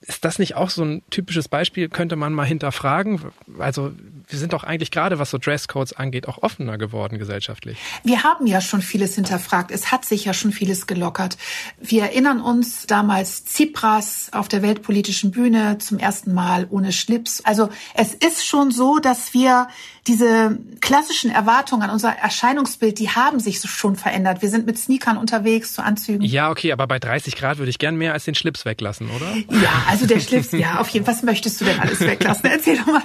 ist 0.00 0.24
das 0.24 0.38
nicht 0.38 0.56
auch 0.56 0.70
so 0.70 0.82
ein 0.84 1.02
typisches 1.10 1.48
Beispiel, 1.48 1.88
könnte 1.88 2.16
man 2.16 2.32
mal 2.32 2.44
hinterfragen? 2.44 3.20
Also 3.58 3.92
wir 4.28 4.38
sind 4.38 4.52
doch 4.52 4.64
eigentlich 4.64 4.90
gerade, 4.90 5.18
was 5.18 5.30
so 5.30 5.38
Dresscodes 5.38 5.92
angeht, 5.92 6.28
auch 6.28 6.42
offener 6.42 6.78
geworden 6.78 7.18
gesellschaftlich. 7.18 7.78
Wir 8.04 8.22
haben 8.22 8.46
ja 8.46 8.60
schon 8.60 8.82
vieles 8.82 9.14
hinterfragt. 9.14 9.70
Es 9.70 9.90
hat 9.90 10.04
sich 10.04 10.24
ja 10.24 10.34
schon 10.34 10.52
vieles 10.52 10.86
gelockert. 10.86 11.36
Wir 11.80 12.02
erinnern 12.02 12.40
uns 12.40 12.86
damals 12.86 13.44
Tsipras 13.44 14.28
auf 14.32 14.48
der 14.48 14.62
weltpolitischen 14.62 15.30
Bühne 15.30 15.78
zum 15.78 15.98
ersten 15.98 16.34
Mal 16.34 16.66
ohne 16.70 16.92
Schlips. 16.92 17.44
Also 17.44 17.68
es 17.94 18.14
ist 18.14 18.46
schon 18.46 18.70
so, 18.70 18.98
dass 18.98 19.34
wir 19.34 19.68
diese 20.08 20.58
klassischen 20.80 21.30
Erwartungen 21.30 21.82
an 21.82 21.90
unser 21.90 22.10
Erscheinungsbild, 22.10 22.98
die 22.98 23.10
haben 23.10 23.38
sich 23.38 23.60
schon 23.60 23.94
verändert. 23.94 24.42
Wir 24.42 24.48
sind 24.48 24.66
mit 24.66 24.76
Sneakern 24.76 25.16
unterwegs, 25.16 25.74
zu 25.74 25.82
Anzügen. 25.82 26.24
Ja, 26.24 26.50
okay, 26.50 26.72
aber 26.72 26.88
bei 26.88 26.98
30 26.98 27.36
Grad 27.36 27.58
würde 27.58 27.70
ich 27.70 27.78
gern 27.78 27.94
mehr 27.94 28.12
als 28.12 28.24
den 28.24 28.34
Schlips 28.34 28.64
weglassen, 28.64 29.08
oder? 29.10 29.32
Ja, 29.62 29.84
also 29.88 30.06
der 30.06 30.18
Schlips, 30.18 30.50
ja, 30.50 30.80
auf 30.80 30.88
jeden 30.88 31.04
Fall. 31.06 31.12
Was 31.14 31.22
möchtest 31.22 31.60
du 31.60 31.66
denn 31.66 31.78
alles 31.78 32.00
weglassen? 32.00 32.46
Erzähl 32.50 32.78
doch 32.78 32.86
mal. 32.86 33.02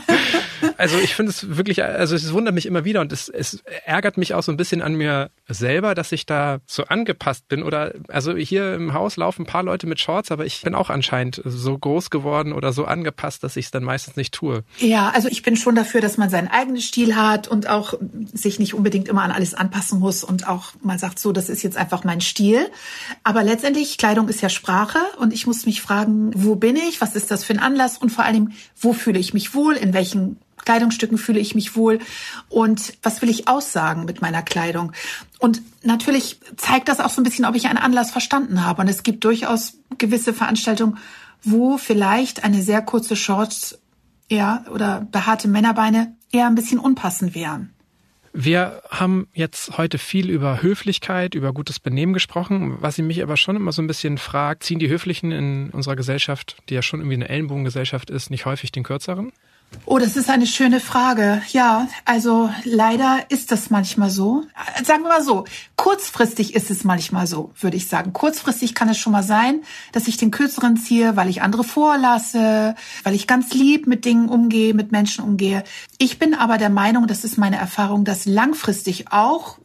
Also 0.78 0.98
ich 0.98 1.14
finde 1.18 1.32
es 1.32 1.58
wirklich, 1.58 1.84
also 1.84 2.16
es 2.16 2.32
wundert 2.32 2.56
mich 2.56 2.66
immer 2.66 2.86
wieder 2.86 3.02
und 3.02 3.12
es, 3.12 3.28
es 3.28 3.62
ärgert 3.86 4.18
mich 4.18 4.34
auch 4.34 4.44
so 4.44 4.52
ein 4.52 4.58
bisschen 4.58 4.82
an 4.82 4.96
mir 4.96 5.30
selber, 5.50 5.96
dass 5.96 6.12
ich 6.14 6.26
da 6.26 6.60
so 6.66 6.86
angepasst 6.86 7.48
bin. 7.50 7.64
Oder 7.64 7.94
also 8.08 8.36
hier 8.36 8.76
im 8.76 8.94
Haus 8.94 9.18
laufen 9.18 9.42
ein 9.42 9.46
paar 9.46 9.64
Leute 9.64 9.88
mit 9.88 10.00
Shorts, 10.00 10.32
aber 10.32 10.46
ich 10.46 10.62
bin 10.62 10.76
auch 10.76 10.90
anscheinend 10.90 11.42
so 11.44 11.78
groß 11.78 12.10
geworden 12.10 12.54
oder 12.54 12.72
so 12.72 12.86
angepasst, 12.86 13.44
dass 13.44 13.58
ich 13.58 13.66
es 13.66 13.72
dann 13.72 13.84
meistens 13.84 14.16
nicht 14.16 14.34
tue. 14.34 14.64
Ja, 14.78 15.10
also 15.10 15.28
ich 15.28 15.42
bin 15.44 15.58
schon 15.58 15.76
dafür, 15.76 16.00
dass 16.00 16.18
man 16.18 16.30
seinen 16.30 16.48
eigenen 16.48 16.82
Stil 16.82 17.16
hat 17.16 17.48
und 17.48 17.68
auch 17.68 17.96
sich 18.34 18.60
nicht 18.60 18.74
unbedingt 18.74 19.08
immer 19.08 19.24
an 19.24 19.32
alles 19.32 19.54
anpassen 19.54 20.00
muss 20.00 20.24
und 20.24 20.48
auch 20.48 20.74
mal 20.82 21.00
sagt, 21.00 21.20
so, 21.20 21.32
das 21.32 21.50
ist 21.50 21.64
jetzt 21.64 21.78
einfach 21.78 22.04
mein 22.04 22.22
Stil. 22.22 22.70
Aber 23.24 23.44
letztendlich, 23.44 23.98
Kleidung 23.98 24.30
ist 24.30 24.42
ja 24.42 24.50
Sprache 24.50 25.00
und 25.20 25.34
ich 25.34 25.48
muss 25.48 25.66
mich 25.66 25.82
fragen, 25.82 26.32
wo 26.36 26.56
bin 26.56 26.76
ich? 26.76 27.02
Was 27.02 27.16
ist 27.16 27.32
das 27.32 27.44
für 27.44 27.54
ein 27.54 27.60
Anlass? 27.60 27.98
Und 27.98 28.12
vor 28.12 28.24
allem, 28.24 28.52
wo 28.80 28.94
fühle 28.94 29.20
ich 29.20 29.34
mich 29.34 29.54
wohl? 29.54 29.76
In 29.76 29.94
welchen 29.94 30.38
Kleidungsstücken 30.68 31.18
fühle 31.18 31.40
ich 31.40 31.56
mich 31.56 31.78
wohl 31.78 32.00
und 32.50 32.98
was 33.02 33.22
will 33.22 33.30
ich 33.30 33.48
aussagen 33.48 34.04
mit 34.04 34.22
meiner 34.22 34.42
Kleidung. 34.42 34.92
Und 35.40 35.62
natürlich 35.82 36.42
zeigt 36.58 36.90
das 36.90 37.00
auch 37.00 37.10
so 37.10 37.22
ein 37.22 37.24
bisschen, 37.24 37.46
ob 37.46 37.56
ich 37.56 37.68
einen 37.68 37.78
Anlass 37.78 38.12
verstanden 38.12 38.66
habe. 38.66 38.82
Und 38.82 38.90
es 38.90 39.02
gibt 39.02 39.24
durchaus 39.24 39.78
gewisse 39.98 40.34
Veranstaltungen, 40.34 40.98
wo 41.42 41.78
vielleicht 41.78 42.44
eine 42.44 42.62
sehr 42.62 42.82
kurze 42.82 43.16
Shorts 43.16 43.80
ja, 44.30 44.66
oder 44.70 45.08
behaarte 45.10 45.48
Männerbeine 45.48 46.18
eher 46.34 46.48
ein 46.48 46.56
bisschen 46.56 46.80
unpassend 46.80 47.34
wären. 47.34 47.74
Wir 48.34 48.82
haben 48.90 49.30
jetzt 49.34 49.78
heute 49.78 49.98
viel 49.98 50.30
über 50.30 50.62
Höflichkeit, 50.62 51.34
über 51.34 51.54
gutes 51.54 51.80
Benehmen 51.80 52.12
gesprochen. 52.12 52.76
Was 52.82 52.98
ich 52.98 53.06
mich 53.06 53.24
aber 53.24 53.38
schon 53.38 53.56
immer 53.56 53.72
so 53.72 53.82
ein 53.82 53.88
bisschen 53.88 54.18
fragt, 54.18 54.64
ziehen 54.64 54.80
die 54.80 54.90
Höflichen 54.90 55.32
in 55.32 55.70
unserer 55.70 55.96
Gesellschaft, 55.96 56.58
die 56.68 56.74
ja 56.74 56.82
schon 56.82 57.00
irgendwie 57.00 57.16
eine 57.16 57.30
Ellenbogengesellschaft 57.30 58.10
ist, 58.10 58.30
nicht 58.30 58.46
häufig 58.46 58.74
den 58.74 58.84
Kürzeren? 58.84 59.32
Oh, 59.90 60.00
das 60.00 60.18
ist 60.18 60.30
eine 60.30 60.48
schöne 60.48 60.82
Frage. 60.82 61.42
Ja, 61.54 61.88
also 62.04 62.50
leider 62.66 63.20
ist 63.30 63.54
das 63.54 63.70
manchmal 63.70 64.10
so. 64.10 64.44
Sagen 64.84 65.04
wir 65.04 65.10
mal 65.10 65.24
so, 65.24 65.46
kurzfristig 65.78 66.56
ist 66.56 66.70
es 66.70 66.84
manchmal 66.84 67.26
so, 67.26 67.52
würde 67.60 67.78
ich 67.78 67.88
sagen. 67.88 68.12
Kurzfristig 68.12 68.76
kann 68.76 68.90
es 68.90 68.98
schon 68.98 69.14
mal 69.14 69.24
sein, 69.24 69.62
dass 69.94 70.10
ich 70.10 70.18
den 70.18 70.30
Kürzeren 70.30 70.76
ziehe, 70.76 71.16
weil 71.16 71.30
ich 71.30 71.42
andere 71.42 71.64
vorlasse, 71.64 72.76
weil 73.04 73.16
ich 73.16 73.28
ganz 73.28 73.54
lieb 73.54 73.88
mit 73.88 74.04
Dingen 74.04 74.28
umgehe, 74.28 74.74
mit 74.74 74.92
Menschen 74.92 75.24
umgehe. 75.24 75.64
Ich 75.98 76.20
bin 76.20 76.34
aber 76.34 76.58
der 76.58 76.70
Meinung, 76.70 77.08
das 77.08 77.24
ist 77.24 77.38
meine 77.38 77.58
Erfahrung, 77.58 78.04
dass 78.04 78.26
langfristig 78.26 79.12
auch 79.12 79.58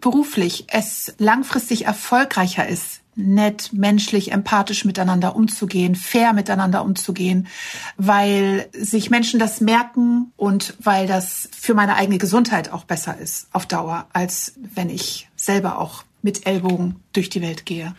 beruflich 0.00 0.66
es 0.68 1.14
langfristig 1.18 1.86
erfolgreicher 1.86 2.68
ist, 2.68 2.99
nett, 3.14 3.72
menschlich, 3.72 4.32
empathisch 4.32 4.84
miteinander 4.84 5.36
umzugehen, 5.36 5.94
fair 5.94 6.32
miteinander 6.32 6.84
umzugehen, 6.84 7.48
weil 7.96 8.68
sich 8.72 9.10
Menschen 9.10 9.40
das 9.40 9.60
merken 9.60 10.32
und 10.36 10.74
weil 10.78 11.06
das 11.06 11.48
für 11.52 11.74
meine 11.74 11.96
eigene 11.96 12.18
Gesundheit 12.18 12.72
auch 12.72 12.84
besser 12.84 13.18
ist 13.18 13.48
auf 13.52 13.66
Dauer, 13.66 14.06
als 14.12 14.54
wenn 14.74 14.90
ich 14.90 15.28
selber 15.36 15.78
auch 15.78 16.04
mit 16.22 16.46
Ellbogen 16.46 16.96
durch 17.12 17.30
die 17.30 17.42
Welt 17.42 17.66
gehe. 17.66 17.94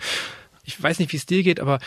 Ich 0.63 0.82
weiß 0.82 1.00
nicht, 1.00 1.12
wie 1.12 1.17
es 1.17 1.26
dir 1.26 1.43
geht, 1.43 1.60
aber 1.60 1.80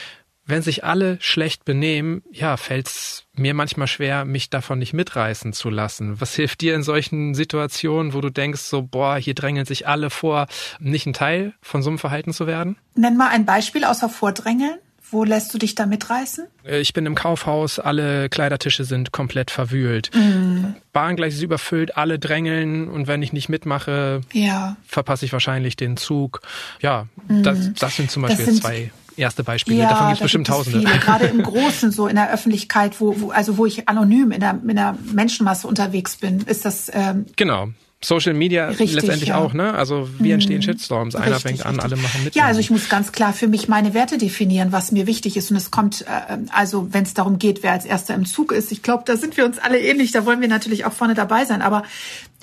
wenn 0.47 0.63
sich 0.63 0.85
alle 0.85 1.19
schlecht 1.21 1.65
benehmen, 1.65 2.23
ja, 2.31 2.57
fällt's 2.57 3.25
mir 3.35 3.55
manchmal 3.55 3.89
schwer, 3.89 4.25
mich 4.25 4.51
davon 4.51 4.79
nicht 4.79 4.93
mitreißen 4.93 5.53
zu 5.53 5.71
lassen. 5.71 6.21
Was 6.21 6.35
hilft 6.35 6.61
dir 6.61 6.75
in 6.75 6.83
solchen 6.83 7.35
Situationen, 7.35 8.13
wo 8.13 8.21
du 8.21 8.31
denkst, 8.31 8.61
so, 8.61 8.83
boah, 8.83 9.17
hier 9.17 9.35
drängeln 9.35 9.67
sich 9.67 9.89
alle 9.89 10.11
vor, 10.11 10.47
nicht 10.79 11.07
ein 11.07 11.15
Teil 11.15 11.55
von 11.61 11.83
so 11.83 11.91
einem 11.91 11.99
Verhalten 11.99 12.33
zu 12.33 12.47
werden? 12.47 12.77
Nenn 12.95 13.17
mal 13.17 13.29
ein 13.29 13.45
Beispiel 13.47 13.85
außer 13.85 14.09
Vordrängeln. 14.09 14.79
Wo 15.11 15.23
lässt 15.23 15.53
du 15.55 15.59
dich 15.59 15.75
da 15.75 15.87
mitreißen? 15.87 16.47
Äh, 16.65 16.81
ich 16.81 16.93
bin 16.93 17.07
im 17.07 17.15
Kaufhaus, 17.15 17.79
alle 17.79 18.29
Kleidertische 18.29 18.85
sind 18.85 19.13
komplett 19.13 19.51
verwühlt. 19.51 20.11
Mm. 20.15 20.75
Bahngleis 20.93 21.35
ist 21.35 21.43
überfüllt, 21.43 21.97
alle 21.97 22.19
drängeln 22.19 22.89
und 22.89 23.07
wenn 23.07 23.23
ich 23.23 23.33
nicht 23.33 23.49
mitmache, 23.49 24.23
ja. 24.33 24.77
verpasse 24.87 25.25
ich 25.27 25.33
wahrscheinlich 25.33 25.77
den 25.77 25.97
Zug. 25.97 26.41
Ja, 26.81 27.07
mm. 27.29 27.43
das, 27.43 27.75
das 27.75 27.97
sind 27.97 28.11
zum 28.11 28.23
Beispiel 28.23 28.47
sind, 28.47 28.63
zwei 28.63 28.91
erste 29.17 29.45
Beispiele. 29.45 29.79
Ja, 29.79 29.91
Davon 29.91 30.07
gibt 30.09 30.17
es 30.19 30.23
bestimmt 30.23 30.47
Tausende. 30.47 30.81
Viele, 30.81 30.99
gerade 30.99 31.27
im 31.27 31.43
Großen, 31.43 31.91
so 31.91 32.07
in 32.07 32.17
der 32.17 32.33
Öffentlichkeit, 32.33 33.01
wo, 33.01 33.21
wo 33.21 33.31
also 33.31 33.57
wo 33.59 33.67
ich 33.67 33.89
anonym 33.89 34.33
in 34.33 34.41
der, 34.41 34.59
in 34.67 34.77
der 34.77 34.97
Menschenmasse 35.13 35.67
unterwegs 35.67 36.17
bin, 36.17 36.41
ist 36.41 36.65
das. 36.65 36.91
Ähm, 36.93 37.27
genau. 37.37 37.69
Social 38.05 38.35
Media 38.35 38.69
richtig, 38.69 38.93
letztendlich 38.93 39.31
ja. 39.31 39.39
auch, 39.39 39.55
ne? 39.55 39.75
Also 39.75 40.09
wie 40.19 40.31
entstehen 40.31 40.59
mhm. 40.59 40.63
Shitstorms? 40.63 41.17
Einer 41.17 41.37
richtig, 41.37 41.43
fängt 41.43 41.67
an, 41.67 41.77
richtig. 41.77 41.93
alle 41.93 42.03
machen 42.03 42.25
mit. 42.25 42.35
Ja, 42.35 42.45
also 42.45 42.61
ich 42.61 42.71
muss 42.71 42.89
ganz 42.89 43.13
klar 43.13 43.33
für 43.33 43.49
mich 43.49 43.67
meine 43.69 43.95
Werte 43.95 44.19
definieren, 44.19 44.73
was 44.73 44.93
mir 44.93 45.07
wichtig 45.07 45.37
ist. 45.37 45.51
Und 45.51 45.57
es 45.57 45.71
kommt, 45.71 46.03
äh, 46.03 46.37
also 46.53 46.93
wenn 46.93 47.05
es 47.05 47.15
darum 47.15 47.39
geht, 47.39 47.63
wer 47.63 47.73
als 47.73 47.87
erster 47.87 48.15
im 48.15 48.27
Zug 48.27 48.53
ist, 48.53 48.73
ich 48.73 48.83
glaube, 48.83 49.05
da 49.07 49.17
sind 49.17 49.37
wir 49.37 49.45
uns 49.45 49.59
alle 49.59 49.81
ähnlich, 49.81 50.13
da 50.13 50.27
wollen 50.27 50.41
wir 50.41 50.49
natürlich 50.49 50.85
auch 50.85 50.93
vorne 50.93 51.15
dabei 51.15 51.45
sein. 51.47 51.63
Aber 51.63 51.83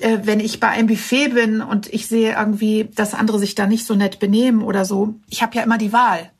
äh, 0.00 0.18
wenn 0.24 0.40
ich 0.40 0.58
bei 0.58 0.68
einem 0.68 0.88
Buffet 0.88 1.28
bin 1.28 1.62
und 1.62 1.92
ich 1.92 2.08
sehe 2.08 2.34
irgendwie, 2.34 2.88
dass 2.94 3.14
andere 3.14 3.38
sich 3.38 3.54
da 3.54 3.66
nicht 3.66 3.86
so 3.86 3.94
nett 3.94 4.18
benehmen 4.18 4.62
oder 4.62 4.84
so, 4.84 5.14
ich 5.30 5.42
habe 5.42 5.56
ja 5.56 5.62
immer 5.62 5.78
die 5.78 5.92
Wahl. 5.92 6.30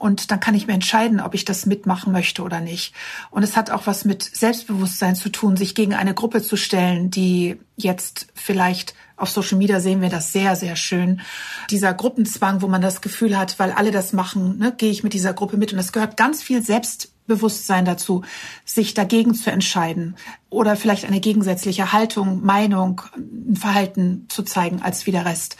Und 0.00 0.30
dann 0.30 0.40
kann 0.40 0.54
ich 0.54 0.66
mir 0.66 0.72
entscheiden, 0.72 1.20
ob 1.20 1.34
ich 1.34 1.44
das 1.44 1.66
mitmachen 1.66 2.10
möchte 2.10 2.42
oder 2.42 2.60
nicht. 2.60 2.94
Und 3.30 3.42
es 3.42 3.54
hat 3.54 3.70
auch 3.70 3.86
was 3.86 4.06
mit 4.06 4.22
Selbstbewusstsein 4.22 5.14
zu 5.14 5.28
tun, 5.28 5.58
sich 5.58 5.74
gegen 5.74 5.92
eine 5.92 6.14
Gruppe 6.14 6.40
zu 6.40 6.56
stellen, 6.56 7.10
die 7.10 7.60
jetzt 7.76 8.28
vielleicht 8.34 8.94
auf 9.18 9.28
Social 9.28 9.58
Media 9.58 9.78
sehen 9.78 10.00
wir 10.00 10.08
das 10.08 10.32
sehr, 10.32 10.56
sehr 10.56 10.74
schön. 10.74 11.20
Dieser 11.68 11.92
Gruppenzwang, 11.92 12.62
wo 12.62 12.68
man 12.68 12.80
das 12.80 13.02
Gefühl 13.02 13.36
hat, 13.36 13.58
weil 13.58 13.72
alle 13.72 13.90
das 13.90 14.14
machen, 14.14 14.56
ne, 14.56 14.72
gehe 14.74 14.90
ich 14.90 15.04
mit 15.04 15.12
dieser 15.12 15.34
Gruppe 15.34 15.58
mit. 15.58 15.70
Und 15.74 15.78
es 15.78 15.92
gehört 15.92 16.16
ganz 16.16 16.42
viel 16.42 16.62
Selbstbewusstsein 16.62 17.84
dazu, 17.84 18.22
sich 18.64 18.94
dagegen 18.94 19.34
zu 19.34 19.50
entscheiden 19.50 20.16
oder 20.48 20.76
vielleicht 20.76 21.04
eine 21.04 21.20
gegensätzliche 21.20 21.92
Haltung, 21.92 22.42
Meinung, 22.42 23.02
ein 23.16 23.56
Verhalten 23.56 24.24
zu 24.30 24.44
zeigen 24.44 24.80
als 24.80 25.04
wie 25.04 25.12
der 25.12 25.26
Rest. 25.26 25.58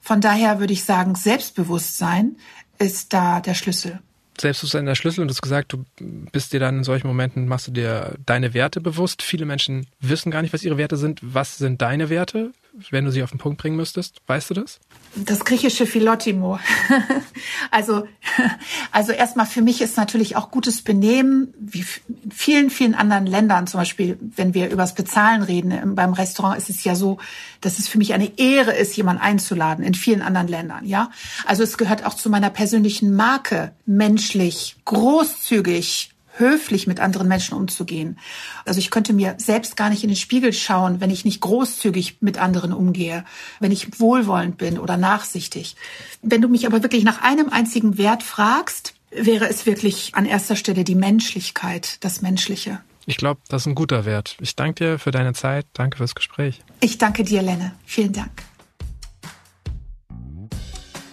Von 0.00 0.22
daher 0.22 0.58
würde 0.58 0.72
ich 0.72 0.82
sagen, 0.82 1.14
Selbstbewusstsein 1.14 2.36
ist 2.78 3.12
da 3.12 3.40
der 3.40 3.54
Schlüssel. 3.54 4.00
Selbstbewusstsein 4.40 4.86
der 4.86 4.94
Schlüssel 4.94 5.20
und 5.20 5.28
du 5.28 5.32
hast 5.32 5.42
gesagt, 5.42 5.72
du 5.72 5.84
bist 6.32 6.52
dir 6.52 6.60
dann 6.60 6.78
in 6.78 6.84
solchen 6.84 7.06
Momenten, 7.06 7.46
machst 7.46 7.68
du 7.68 7.70
dir 7.70 8.16
deine 8.24 8.54
Werte 8.54 8.80
bewusst. 8.80 9.22
Viele 9.22 9.44
Menschen 9.44 9.86
wissen 10.00 10.30
gar 10.30 10.42
nicht, 10.42 10.54
was 10.54 10.64
ihre 10.64 10.78
Werte 10.78 10.96
sind. 10.96 11.20
Was 11.22 11.58
sind 11.58 11.82
deine 11.82 12.08
Werte? 12.08 12.52
Wenn 12.90 13.04
du 13.04 13.10
sie 13.10 13.22
auf 13.22 13.30
den 13.30 13.38
Punkt 13.38 13.60
bringen 13.60 13.76
müsstest? 13.76 14.20
Weißt 14.26 14.50
du 14.50 14.54
das? 14.54 14.80
Das 15.14 15.44
griechische 15.44 15.86
Philotimo. 15.86 16.58
also, 17.70 18.06
also 18.92 19.12
erstmal 19.12 19.46
für 19.46 19.60
mich 19.60 19.82
ist 19.82 19.96
natürlich 19.96 20.36
auch 20.36 20.50
gutes 20.50 20.82
Benehmen, 20.82 21.52
wie 21.58 21.84
in 22.22 22.30
vielen, 22.30 22.70
vielen 22.70 22.94
anderen 22.94 23.26
Ländern, 23.26 23.66
zum 23.66 23.80
Beispiel, 23.80 24.18
wenn 24.36 24.54
wir 24.54 24.70
übers 24.70 24.94
Bezahlen 24.94 25.42
reden, 25.42 25.94
beim 25.94 26.14
Restaurant 26.14 26.56
ist 26.56 26.70
es 26.70 26.84
ja 26.84 26.94
so, 26.94 27.18
dass 27.60 27.78
es 27.78 27.88
für 27.88 27.98
mich 27.98 28.14
eine 28.14 28.38
Ehre 28.38 28.72
ist, 28.72 28.96
jemanden 28.96 29.22
einzuladen, 29.22 29.84
in 29.84 29.94
vielen 29.94 30.22
anderen 30.22 30.48
Ländern, 30.48 30.86
ja. 30.86 31.10
Also 31.44 31.62
es 31.62 31.76
gehört 31.76 32.06
auch 32.06 32.14
zu 32.14 32.30
meiner 32.30 32.50
persönlichen 32.50 33.14
Marke, 33.14 33.72
menschlich, 33.84 34.76
großzügig, 34.86 36.11
höflich 36.36 36.86
mit 36.86 37.00
anderen 37.00 37.28
Menschen 37.28 37.56
umzugehen. 37.56 38.18
Also 38.64 38.78
ich 38.78 38.90
könnte 38.90 39.12
mir 39.12 39.34
selbst 39.38 39.76
gar 39.76 39.90
nicht 39.90 40.02
in 40.02 40.08
den 40.08 40.16
Spiegel 40.16 40.52
schauen, 40.52 41.00
wenn 41.00 41.10
ich 41.10 41.24
nicht 41.24 41.40
großzügig 41.40 42.18
mit 42.20 42.38
anderen 42.38 42.72
umgehe, 42.72 43.24
wenn 43.60 43.72
ich 43.72 44.00
wohlwollend 44.00 44.58
bin 44.58 44.78
oder 44.78 44.96
nachsichtig. 44.96 45.76
Wenn 46.22 46.42
du 46.42 46.48
mich 46.48 46.66
aber 46.66 46.82
wirklich 46.82 47.04
nach 47.04 47.22
einem 47.22 47.50
einzigen 47.50 47.98
Wert 47.98 48.22
fragst, 48.22 48.94
wäre 49.10 49.48
es 49.48 49.66
wirklich 49.66 50.14
an 50.14 50.24
erster 50.24 50.56
Stelle 50.56 50.84
die 50.84 50.94
Menschlichkeit, 50.94 52.02
das 52.04 52.22
Menschliche. 52.22 52.80
Ich 53.04 53.16
glaube, 53.16 53.40
das 53.48 53.62
ist 53.62 53.66
ein 53.66 53.74
guter 53.74 54.04
Wert. 54.04 54.36
Ich 54.40 54.54
danke 54.56 54.84
dir 54.84 54.98
für 54.98 55.10
deine 55.10 55.34
Zeit. 55.34 55.66
Danke 55.72 55.98
fürs 55.98 56.14
Gespräch. 56.14 56.62
Ich 56.80 56.98
danke 56.98 57.24
dir, 57.24 57.42
Lenne. 57.42 57.72
Vielen 57.84 58.12
Dank 58.12 58.51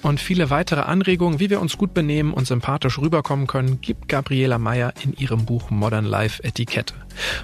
und 0.01 0.19
viele 0.19 0.49
weitere 0.49 0.81
Anregungen, 0.81 1.39
wie 1.39 1.49
wir 1.49 1.59
uns 1.59 1.77
gut 1.77 1.93
benehmen 1.93 2.33
und 2.33 2.47
sympathisch 2.47 2.99
rüberkommen 2.99 3.47
können, 3.47 3.81
gibt 3.81 4.07
Gabriela 4.07 4.57
Meyer 4.57 4.93
in 5.03 5.13
ihrem 5.13 5.45
Buch 5.45 5.69
Modern 5.69 6.05
Life 6.05 6.43
Etikette. 6.43 6.93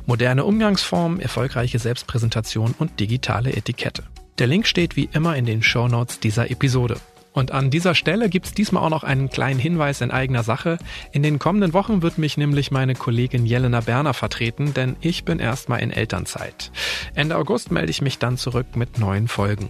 Moderne 0.06 0.46
Umgangsformen, 0.46 1.20
erfolgreiche 1.20 1.80
Selbstpräsentation 1.80 2.74
und 2.78 3.00
digitale 3.00 3.54
Etikette. 3.54 4.04
Der 4.40 4.48
Link 4.48 4.68
steht 4.68 4.96
wie 4.96 5.10
immer 5.12 5.36
in 5.36 5.46
den 5.46 5.64
Show 5.64 5.88
Notes 5.88 6.20
dieser 6.20 6.50
Episode. 6.50 6.98
Und 7.36 7.52
an 7.52 7.70
dieser 7.70 7.96
Stelle 7.96 8.30
gibt's 8.30 8.54
diesmal 8.54 8.84
auch 8.84 8.90
noch 8.90 9.04
einen 9.04 9.30
kleinen 9.30 9.60
Hinweis 9.60 10.00
in 10.00 10.10
eigener 10.10 10.44
Sache. 10.44 10.78
In 11.12 11.22
den 11.22 11.38
kommenden 11.38 11.74
Wochen 11.74 12.02
wird 12.02 12.18
mich 12.18 12.38
nämlich 12.38 12.72
meine 12.72 12.96
Kollegin 12.96 13.46
Jelena 13.46 13.82
Berner 13.82 14.14
vertreten, 14.14 14.74
denn 14.74 14.96
ich 15.02 15.26
bin 15.26 15.40
erstmal 15.40 15.82
in 15.82 15.92
Elternzeit. 15.92 16.72
Ende 17.14 17.36
August 17.36 17.72
melde 17.72 17.92
ich 17.92 18.02
mich 18.02 18.20
dann 18.20 18.38
zurück 18.38 18.78
mit 18.78 19.00
neuen 19.00 19.28
Folgen. 19.28 19.68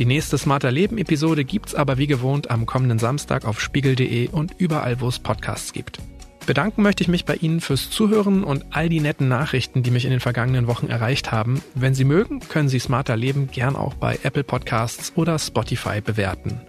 Die 0.00 0.06
nächste 0.06 0.38
Smarter 0.38 0.70
Leben 0.70 0.96
Episode 0.96 1.44
gibt's 1.44 1.74
aber 1.74 1.98
wie 1.98 2.06
gewohnt 2.06 2.50
am 2.50 2.64
kommenden 2.64 2.98
Samstag 2.98 3.44
auf 3.44 3.60
spiegel.de 3.60 4.28
und 4.28 4.54
überall, 4.56 5.02
wo 5.02 5.08
es 5.08 5.18
Podcasts 5.18 5.74
gibt. 5.74 5.98
Bedanken 6.46 6.80
möchte 6.80 7.02
ich 7.02 7.08
mich 7.08 7.26
bei 7.26 7.34
Ihnen 7.34 7.60
fürs 7.60 7.90
Zuhören 7.90 8.42
und 8.42 8.64
all 8.70 8.88
die 8.88 9.00
netten 9.00 9.28
Nachrichten, 9.28 9.82
die 9.82 9.90
mich 9.90 10.06
in 10.06 10.10
den 10.10 10.20
vergangenen 10.20 10.66
Wochen 10.68 10.86
erreicht 10.86 11.32
haben. 11.32 11.62
Wenn 11.74 11.94
Sie 11.94 12.04
mögen, 12.04 12.40
können 12.40 12.70
Sie 12.70 12.78
Smarter 12.78 13.14
Leben 13.14 13.50
gern 13.50 13.76
auch 13.76 13.92
bei 13.92 14.18
Apple 14.22 14.42
Podcasts 14.42 15.12
oder 15.16 15.38
Spotify 15.38 16.00
bewerten. 16.00 16.62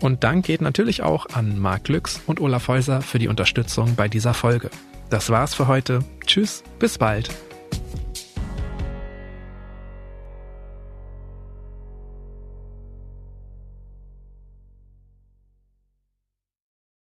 Und 0.00 0.24
Dank 0.24 0.46
geht 0.46 0.62
natürlich 0.62 1.02
auch 1.02 1.26
an 1.34 1.58
Marc 1.58 1.88
Lüx 1.88 2.22
und 2.26 2.40
Olaf 2.40 2.68
Häuser 2.68 3.02
für 3.02 3.18
die 3.18 3.28
Unterstützung 3.28 3.96
bei 3.96 4.08
dieser 4.08 4.32
Folge. 4.32 4.70
Das 5.10 5.28
war's 5.28 5.52
für 5.52 5.68
heute. 5.68 5.98
Tschüss, 6.26 6.64
bis 6.78 6.96
bald. 6.96 7.28